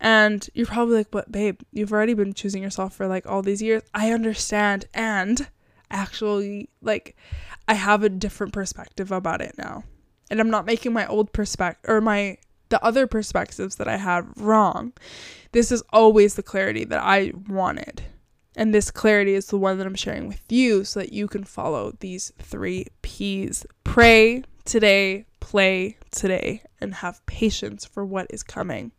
And 0.00 0.48
you're 0.54 0.66
probably 0.66 0.98
like, 0.98 1.10
but 1.10 1.32
babe, 1.32 1.60
you've 1.72 1.92
already 1.92 2.14
been 2.14 2.34
choosing 2.34 2.62
yourself 2.62 2.94
for 2.94 3.08
like 3.08 3.26
all 3.26 3.42
these 3.42 3.62
years. 3.62 3.82
I 3.92 4.12
understand. 4.12 4.86
And 4.94 5.48
actually, 5.90 6.68
like, 6.80 7.16
I 7.66 7.74
have 7.74 8.02
a 8.02 8.08
different 8.08 8.52
perspective 8.52 9.10
about 9.10 9.40
it 9.40 9.54
now. 9.58 9.84
And 10.30 10.38
I'm 10.38 10.50
not 10.50 10.66
making 10.66 10.92
my 10.92 11.06
old 11.06 11.32
perspective 11.32 11.90
or 11.90 12.00
my 12.00 12.38
the 12.68 12.82
other 12.84 13.06
perspectives 13.06 13.76
that 13.76 13.88
I 13.88 13.96
had 13.96 14.26
wrong. 14.36 14.92
This 15.52 15.70
is 15.70 15.82
always 15.90 16.34
the 16.34 16.42
clarity 16.42 16.84
that 16.84 17.00
I 17.00 17.32
wanted. 17.48 18.02
And 18.56 18.74
this 18.74 18.90
clarity 18.90 19.34
is 19.34 19.46
the 19.46 19.58
one 19.58 19.76
that 19.78 19.86
I'm 19.86 19.94
sharing 19.94 20.26
with 20.26 20.40
you 20.50 20.82
so 20.82 21.00
that 21.00 21.12
you 21.12 21.28
can 21.28 21.44
follow 21.44 21.92
these 22.00 22.32
three 22.40 22.86
P's. 23.02 23.66
Pray 23.84 24.44
today, 24.64 25.26
play 25.40 25.98
today, 26.10 26.62
and 26.80 26.94
have 26.94 27.24
patience 27.26 27.84
for 27.84 28.04
what 28.04 28.26
is 28.30 28.42
coming. 28.42 28.92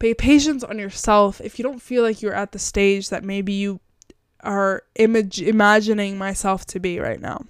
Pay 0.00 0.14
patience 0.14 0.64
on 0.64 0.78
yourself 0.78 1.40
if 1.40 1.58
you 1.58 1.62
don't 1.62 1.80
feel 1.80 2.02
like 2.02 2.20
you're 2.20 2.34
at 2.34 2.50
the 2.50 2.58
stage 2.58 3.10
that 3.10 3.22
maybe 3.22 3.52
you 3.52 3.80
are 4.42 4.82
imagining 4.96 6.18
myself 6.18 6.66
to 6.66 6.80
be 6.80 6.98
right 6.98 7.20
now. 7.20 7.44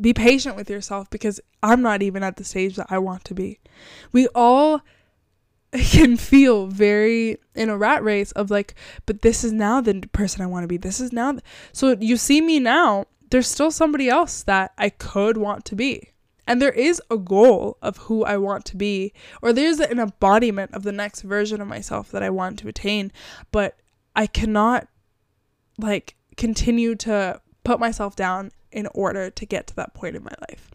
Be 0.00 0.12
patient 0.12 0.54
with 0.54 0.68
yourself 0.68 1.08
because 1.10 1.40
I'm 1.62 1.80
not 1.80 2.02
even 2.02 2.22
at 2.22 2.36
the 2.36 2.44
stage 2.44 2.76
that 2.76 2.86
I 2.90 2.98
want 2.98 3.24
to 3.24 3.34
be. 3.34 3.58
We 4.12 4.28
all 4.34 4.82
can 5.90 6.16
feel 6.16 6.66
very 6.66 7.38
in 7.54 7.68
a 7.68 7.76
rat 7.76 8.02
race 8.02 8.32
of 8.32 8.50
like, 8.50 8.74
but 9.06 9.22
this 9.22 9.44
is 9.44 9.52
now 9.52 9.80
the 9.80 10.00
person 10.12 10.42
I 10.42 10.46
want 10.46 10.64
to 10.64 10.68
be. 10.68 10.76
This 10.76 11.00
is 11.00 11.12
now. 11.12 11.32
Th-. 11.32 11.44
So 11.72 11.96
you 12.00 12.16
see 12.16 12.40
me 12.40 12.58
now, 12.58 13.06
there's 13.30 13.48
still 13.48 13.70
somebody 13.70 14.08
else 14.08 14.42
that 14.44 14.72
I 14.78 14.88
could 14.88 15.36
want 15.36 15.64
to 15.66 15.76
be. 15.76 16.12
And 16.46 16.62
there 16.62 16.72
is 16.72 17.02
a 17.10 17.18
goal 17.18 17.76
of 17.82 17.98
who 17.98 18.24
I 18.24 18.38
want 18.38 18.64
to 18.66 18.76
be, 18.76 19.12
or 19.42 19.52
there's 19.52 19.80
an 19.80 19.98
embodiment 19.98 20.72
of 20.72 20.82
the 20.82 20.92
next 20.92 21.20
version 21.20 21.60
of 21.60 21.68
myself 21.68 22.10
that 22.12 22.22
I 22.22 22.30
want 22.30 22.58
to 22.60 22.68
attain. 22.68 23.12
But 23.52 23.78
I 24.16 24.26
cannot 24.26 24.88
like 25.76 26.16
continue 26.38 26.94
to 26.96 27.42
put 27.64 27.78
myself 27.78 28.16
down 28.16 28.50
in 28.72 28.88
order 28.94 29.28
to 29.28 29.44
get 29.44 29.66
to 29.66 29.76
that 29.76 29.92
point 29.92 30.16
in 30.16 30.24
my 30.24 30.32
life. 30.48 30.70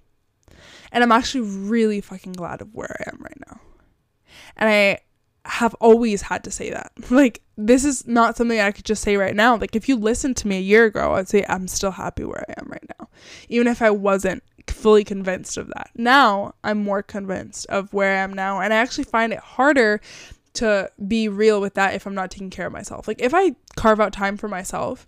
And 0.92 1.04
I'm 1.04 1.12
actually 1.12 1.42
really 1.42 2.02
fucking 2.02 2.34
glad 2.34 2.62
of 2.62 2.76
where 2.76 2.96
I 3.00 3.10
am 3.10 3.18
right 3.20 3.40
now. 3.48 3.60
And 4.58 4.70
I 4.70 5.00
have 5.46 5.74
always 5.76 6.24
had 6.24 6.44
to 6.46 6.52
say 6.52 6.70
that. 6.70 6.92
Like, 7.10 7.42
this 7.58 7.86
is 7.86 8.08
not 8.08 8.38
something 8.38 8.60
I 8.60 8.72
could 8.72 8.86
just 8.86 9.04
say 9.04 9.18
right 9.18 9.36
now. 9.36 9.56
Like, 9.58 9.76
if 9.76 9.88
you 9.88 9.96
listened 9.96 10.38
to 10.38 10.48
me 10.48 10.58
a 10.58 10.62
year 10.62 10.86
ago, 10.86 11.14
I'd 11.14 11.28
say 11.28 11.46
I'm 11.48 11.68
still 11.68 11.92
happy 11.92 12.24
where 12.24 12.46
I 12.50 12.54
am 12.60 12.68
right 12.70 12.86
now, 13.00 13.10
even 13.50 13.68
if 13.68 13.82
I 13.82 13.92
wasn't 13.92 14.44
fully 14.68 15.04
convinced 15.04 15.58
of 15.58 15.68
that. 15.68 15.92
Now, 15.96 16.56
I'm 16.64 16.84
more 16.84 17.04
convinced 17.04 17.66
of 17.68 17.94
where 17.94 18.18
I 18.18 18.22
am 18.22 18.34
now. 18.34 18.60
And 18.62 18.74
I 18.74 18.78
actually 18.78 19.04
find 19.04 19.34
it 19.34 19.40
harder 19.40 20.02
to 20.54 20.90
be 21.08 21.28
real 21.28 21.60
with 21.60 21.74
that 21.76 21.94
if 21.94 22.06
I'm 22.06 22.16
not 22.16 22.32
taking 22.32 22.50
care 22.50 22.68
of 22.68 22.74
myself. 22.74 23.08
Like, 23.08 23.22
if 23.22 23.34
I 23.34 23.56
carve 23.76 24.00
out 24.00 24.14
time 24.14 24.38
for 24.38 24.48
myself, 24.48 25.08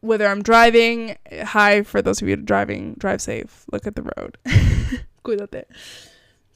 whether 0.00 0.26
I'm 0.26 0.42
driving, 0.42 1.16
hi 1.30 1.82
for 1.82 2.02
those 2.02 2.20
of 2.20 2.28
you 2.28 2.36
driving, 2.36 2.94
drive 2.98 3.20
safe, 3.22 3.64
look 3.72 3.86
at 3.86 3.96
the 3.96 4.02
road. 4.16 4.36
Cuídate. 5.24 5.64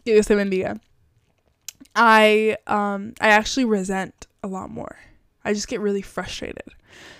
Que 0.04 0.14
Dios 0.14 0.26
te 0.26 0.34
bendiga. 0.34 0.80
I 1.96 2.58
um 2.66 3.14
I 3.20 3.30
actually 3.30 3.64
resent 3.64 4.26
a 4.42 4.46
lot 4.46 4.70
more. 4.70 4.98
I 5.44 5.54
just 5.54 5.66
get 5.66 5.80
really 5.80 6.02
frustrated. 6.02 6.74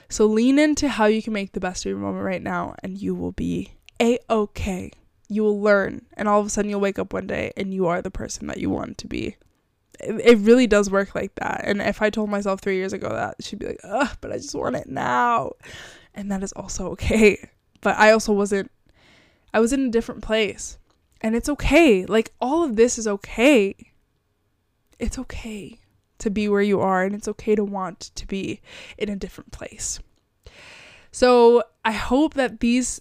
So 0.09 0.27
lean 0.27 0.59
into 0.59 0.89
how 0.89 1.07
you 1.07 1.23
can 1.23 1.33
make 1.33 1.53
the 1.53 1.61
best 1.61 1.85
of 1.85 1.91
your 1.91 1.99
moment 1.99 2.25
right 2.25 2.43
now 2.43 2.75
and 2.83 2.99
you 2.99 3.15
will 3.15 3.33
be 3.33 3.73
a 4.01 4.19
okay. 4.29 4.93
You 5.29 5.43
will 5.43 5.61
learn 5.61 6.07
and 6.15 6.29
all 6.29 6.41
of 6.41 6.47
a 6.47 6.51
sudden 6.51 6.71
you'll 6.71 6.81
wake 6.81 6.99
up 6.99 7.13
one 7.13 7.27
day 7.27 7.53
and 7.57 7.73
you 7.73 7.87
are 7.87 8.03
the 8.03 8.11
person 8.11 8.47
that 8.49 8.59
you 8.59 8.69
want 8.69 8.99
to 8.99 9.09
be. 9.09 9.37
It, 9.99 10.39
really 10.39 10.67
does 10.67 10.91
work 10.91 11.15
like 11.15 11.35
that. 11.37 11.63
And 11.65 11.81
if 11.81 12.03
I 12.03 12.11
told 12.11 12.29
myself 12.29 12.61
3 12.61 12.77
years 12.77 12.93
ago 12.93 13.09
that, 13.09 13.37
she'd 13.41 13.59
be 13.59 13.69
like, 13.69 13.81
"Ugh, 13.83 14.11
but 14.21 14.31
I 14.31 14.37
just 14.37 14.55
want 14.55 14.77
it 14.77 14.89
now." 14.89 15.53
And 16.15 16.31
that 16.31 16.43
is 16.43 16.53
also 16.53 16.89
okay. 16.93 17.49
But 17.81 17.97
I 17.97 18.11
also 18.11 18.35
wasn't 18.35 18.71
I 19.55 19.61
was 19.61 19.73
in 19.73 19.87
a 19.87 19.91
different 19.91 20.23
place. 20.23 20.77
And 21.23 21.35
it's 21.35 21.49
okay. 21.49 22.05
Like 22.05 22.35
all 22.43 22.63
of 22.63 22.77
this 22.77 22.99
is 22.99 23.09
okay 23.09 23.75
it's 24.99 25.19
okay 25.19 25.79
to 26.19 26.31
be 26.31 26.49
where 26.49 26.63
you 26.63 26.81
are 26.81 27.05
and 27.05 27.15
it's 27.15 27.29
okay 27.29 27.55
to 27.55 27.65
want 27.65 28.01
to 28.15 28.27
be 28.27 28.61
in 28.97 29.09
a 29.09 29.17
different 29.17 29.53
place. 29.53 30.01
So 31.13 31.63
I 31.85 31.93
hope 31.93 32.35
that 32.35 32.61
these 32.61 33.01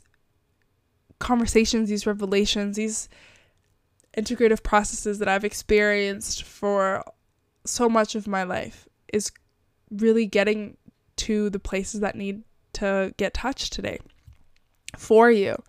conversations, 1.20 1.90
these 1.90 2.06
revelations, 2.06 2.76
these 2.76 3.10
integrative 4.18 4.64
processes 4.64 5.20
that 5.20 5.28
I've 5.28 5.44
experienced 5.44 6.44
for 6.44 7.04
so 7.66 7.90
much 7.90 8.16
of 8.16 8.28
my 8.28 8.44
life 8.44 8.88
is 9.12 9.32
really 9.90 10.26
getting 10.26 10.78
to 11.18 11.50
the 11.50 11.60
places 11.60 12.02
that 12.02 12.16
need 12.16 12.44
to 12.74 13.14
get 13.18 13.34
touched 13.34 13.74
today 13.74 14.00
for 14.98 15.32
you. 15.32 15.62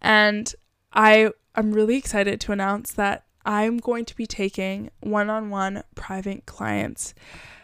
And 0.00 0.52
I 0.92 1.30
I'm 1.54 1.72
really 1.72 1.96
excited 1.96 2.40
to 2.42 2.52
announce 2.52 2.92
that 2.92 3.24
I'm 3.48 3.78
going 3.78 4.04
to 4.04 4.14
be 4.14 4.26
taking 4.26 4.90
one 5.00 5.30
on 5.30 5.48
one 5.48 5.82
private 5.94 6.44
clients 6.44 7.14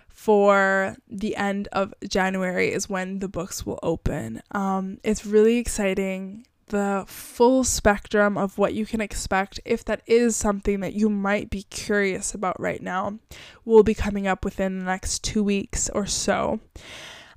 for 0.09 0.97
the 1.07 1.37
end 1.37 1.69
of 1.73 1.93
January, 2.09 2.73
is 2.73 2.89
when 2.89 3.19
the 3.19 3.29
books 3.29 3.67
will 3.67 3.79
open. 3.83 4.41
Um, 4.53 4.99
it's 5.05 5.27
really 5.27 5.59
exciting. 5.59 6.47
The 6.69 7.05
full 7.07 7.65
spectrum 7.65 8.39
of 8.39 8.57
what 8.57 8.73
you 8.73 8.87
can 8.87 9.03
expect, 9.03 9.61
if 9.67 9.85
that 9.85 10.01
is 10.07 10.37
something 10.37 10.81
that 10.81 10.95
you 10.95 11.11
might 11.11 11.51
be 11.51 11.65
curious 11.65 12.33
about 12.33 12.59
right 12.59 12.83
now, 12.83 13.19
will 13.67 13.83
be 13.83 13.93
coming 13.93 14.27
up 14.27 14.43
within 14.43 14.79
the 14.79 14.87
next 14.87 15.23
two 15.23 15.45
weeks 15.45 15.91
or 15.91 16.07
so. 16.07 16.61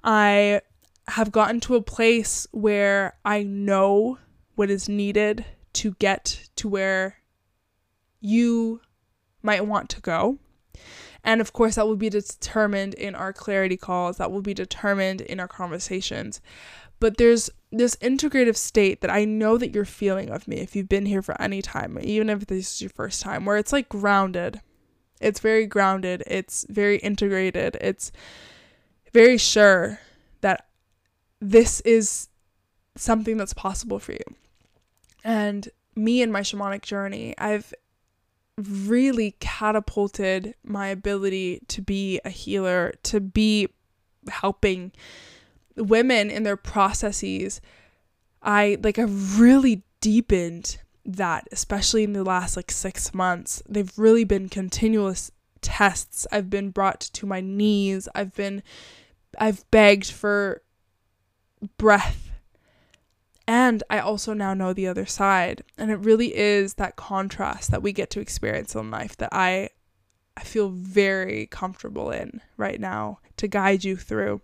I 0.05 0.61
have 1.09 1.33
gotten 1.33 1.59
to 1.61 1.75
a 1.75 1.81
place 1.81 2.47
where 2.51 3.17
I 3.25 3.43
know 3.43 4.19
what 4.55 4.69
is 4.69 4.87
needed 4.87 5.43
to 5.73 5.95
get 5.99 6.47
to 6.55 6.69
where 6.69 7.17
you 8.27 8.81
might 9.41 9.65
want 9.65 9.89
to 9.89 10.01
go. 10.01 10.37
And 11.23 11.41
of 11.41 11.53
course, 11.53 11.75
that 11.75 11.87
will 11.87 11.95
be 11.95 12.09
determined 12.09 12.93
in 12.93 13.15
our 13.15 13.33
clarity 13.33 13.77
calls, 13.77 14.17
that 14.17 14.31
will 14.31 14.41
be 14.41 14.53
determined 14.53 15.21
in 15.21 15.39
our 15.39 15.47
conversations. 15.47 16.41
But 16.99 17.17
there's 17.17 17.49
this 17.71 17.95
integrative 17.97 18.55
state 18.55 19.01
that 19.01 19.11
I 19.11 19.25
know 19.25 19.57
that 19.57 19.73
you're 19.73 19.85
feeling 19.85 20.29
of 20.29 20.47
me 20.47 20.57
if 20.57 20.75
you've 20.75 20.89
been 20.89 21.05
here 21.05 21.21
for 21.21 21.39
any 21.41 21.61
time, 21.61 21.97
even 22.01 22.29
if 22.29 22.47
this 22.47 22.75
is 22.75 22.81
your 22.81 22.89
first 22.89 23.21
time, 23.21 23.45
where 23.45 23.57
it's 23.57 23.73
like 23.73 23.89
grounded. 23.89 24.61
It's 25.19 25.39
very 25.39 25.65
grounded, 25.65 26.23
it's 26.27 26.65
very 26.69 26.97
integrated, 26.97 27.75
it's 27.81 28.11
very 29.13 29.37
sure 29.37 29.99
that 30.41 30.67
this 31.41 31.81
is 31.81 32.29
something 32.95 33.37
that's 33.37 33.53
possible 33.53 33.97
for 33.97 34.11
you. 34.11 34.23
And 35.23 35.69
me 35.95 36.21
and 36.21 36.31
my 36.31 36.41
shamanic 36.41 36.83
journey, 36.83 37.33
I've 37.39 37.73
really 38.57 39.35
catapulted 39.39 40.55
my 40.63 40.87
ability 40.87 41.61
to 41.67 41.81
be 41.81 42.19
a 42.25 42.29
healer, 42.29 42.93
to 43.03 43.19
be 43.19 43.69
helping 44.27 44.91
women 45.75 46.29
in 46.29 46.43
their 46.43 46.57
processes. 46.57 47.61
I 48.41 48.77
like 48.81 48.97
I've 48.97 49.39
really 49.39 49.83
deepened 50.01 50.77
that, 51.05 51.47
especially 51.51 52.03
in 52.03 52.13
the 52.13 52.23
last 52.23 52.55
like 52.55 52.71
six 52.71 53.13
months. 53.13 53.61
They've 53.67 53.91
really 53.97 54.23
been 54.23 54.49
continuous 54.49 55.31
tests. 55.61 56.25
I've 56.31 56.49
been 56.49 56.71
brought 56.71 56.99
to 57.01 57.25
my 57.25 57.41
knees. 57.41 58.09
I've 58.15 58.33
been 58.33 58.63
I've 59.37 59.69
begged 59.71 60.11
for 60.11 60.61
breath 61.77 62.26
and 63.47 63.81
I 63.89 63.99
also 63.99 64.33
now 64.33 64.53
know 64.53 64.73
the 64.73 64.87
other 64.87 65.05
side. 65.05 65.63
And 65.77 65.89
it 65.89 65.95
really 65.95 66.35
is 66.35 66.73
that 66.75 66.97
contrast 66.97 67.71
that 67.71 67.81
we 67.81 67.93
get 67.93 68.09
to 68.11 68.19
experience 68.19 68.75
in 68.75 68.91
life 68.91 69.15
that 69.17 69.29
I 69.31 69.69
I 70.35 70.43
feel 70.43 70.69
very 70.69 71.47
comfortable 71.47 72.11
in 72.11 72.41
right 72.57 72.79
now 72.79 73.19
to 73.37 73.47
guide 73.47 73.83
you 73.83 73.95
through. 73.97 74.41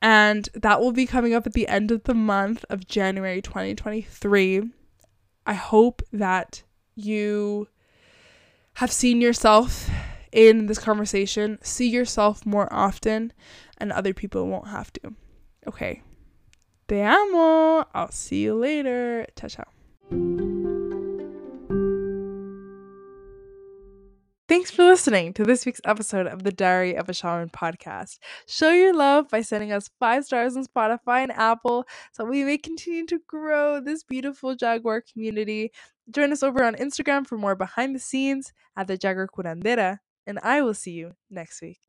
And 0.00 0.48
that 0.54 0.80
will 0.80 0.90
be 0.90 1.06
coming 1.06 1.32
up 1.32 1.46
at 1.46 1.52
the 1.52 1.68
end 1.68 1.92
of 1.92 2.02
the 2.04 2.14
month 2.14 2.64
of 2.68 2.88
January 2.88 3.40
2023. 3.40 4.62
I 5.46 5.52
hope 5.54 6.02
that 6.12 6.64
you 6.96 7.68
have 8.74 8.90
seen 8.90 9.20
yourself 9.20 9.88
in 10.32 10.66
this 10.66 10.78
conversation, 10.78 11.58
see 11.62 11.88
yourself 11.88 12.44
more 12.44 12.72
often, 12.72 13.32
and 13.78 13.92
other 13.92 14.12
people 14.12 14.48
won't 14.48 14.68
have 14.68 14.92
to. 14.94 15.14
Okay, 15.68 16.02
Te 16.92 17.00
amo. 17.00 17.86
I'll 17.94 18.10
see 18.10 18.42
you 18.42 18.54
later. 18.54 19.24
Ciao, 19.34 19.48
ciao. 19.48 19.64
Thanks 24.46 24.70
for 24.70 24.84
listening 24.84 25.32
to 25.32 25.44
this 25.44 25.64
week's 25.64 25.80
episode 25.86 26.26
of 26.26 26.42
the 26.42 26.52
Diary 26.52 26.94
of 26.94 27.08
a 27.08 27.14
Shaman 27.14 27.48
podcast. 27.48 28.18
Show 28.46 28.72
your 28.72 28.92
love 28.92 29.30
by 29.30 29.40
sending 29.40 29.72
us 29.72 29.88
five 29.98 30.26
stars 30.26 30.54
on 30.54 30.66
Spotify 30.66 31.22
and 31.22 31.32
Apple 31.32 31.86
so 32.12 32.26
we 32.26 32.44
may 32.44 32.58
continue 32.58 33.06
to 33.06 33.20
grow 33.26 33.80
this 33.80 34.04
beautiful 34.04 34.54
Jaguar 34.54 35.00
community. 35.00 35.72
Join 36.10 36.30
us 36.30 36.42
over 36.42 36.62
on 36.62 36.74
Instagram 36.74 37.26
for 37.26 37.38
more 37.38 37.56
behind 37.56 37.96
the 37.96 38.00
scenes 38.00 38.52
at 38.76 38.86
the 38.86 38.98
Jaguar 38.98 39.28
Curandera, 39.28 40.00
and 40.26 40.38
I 40.42 40.60
will 40.60 40.74
see 40.74 40.92
you 40.92 41.12
next 41.30 41.62
week. 41.62 41.80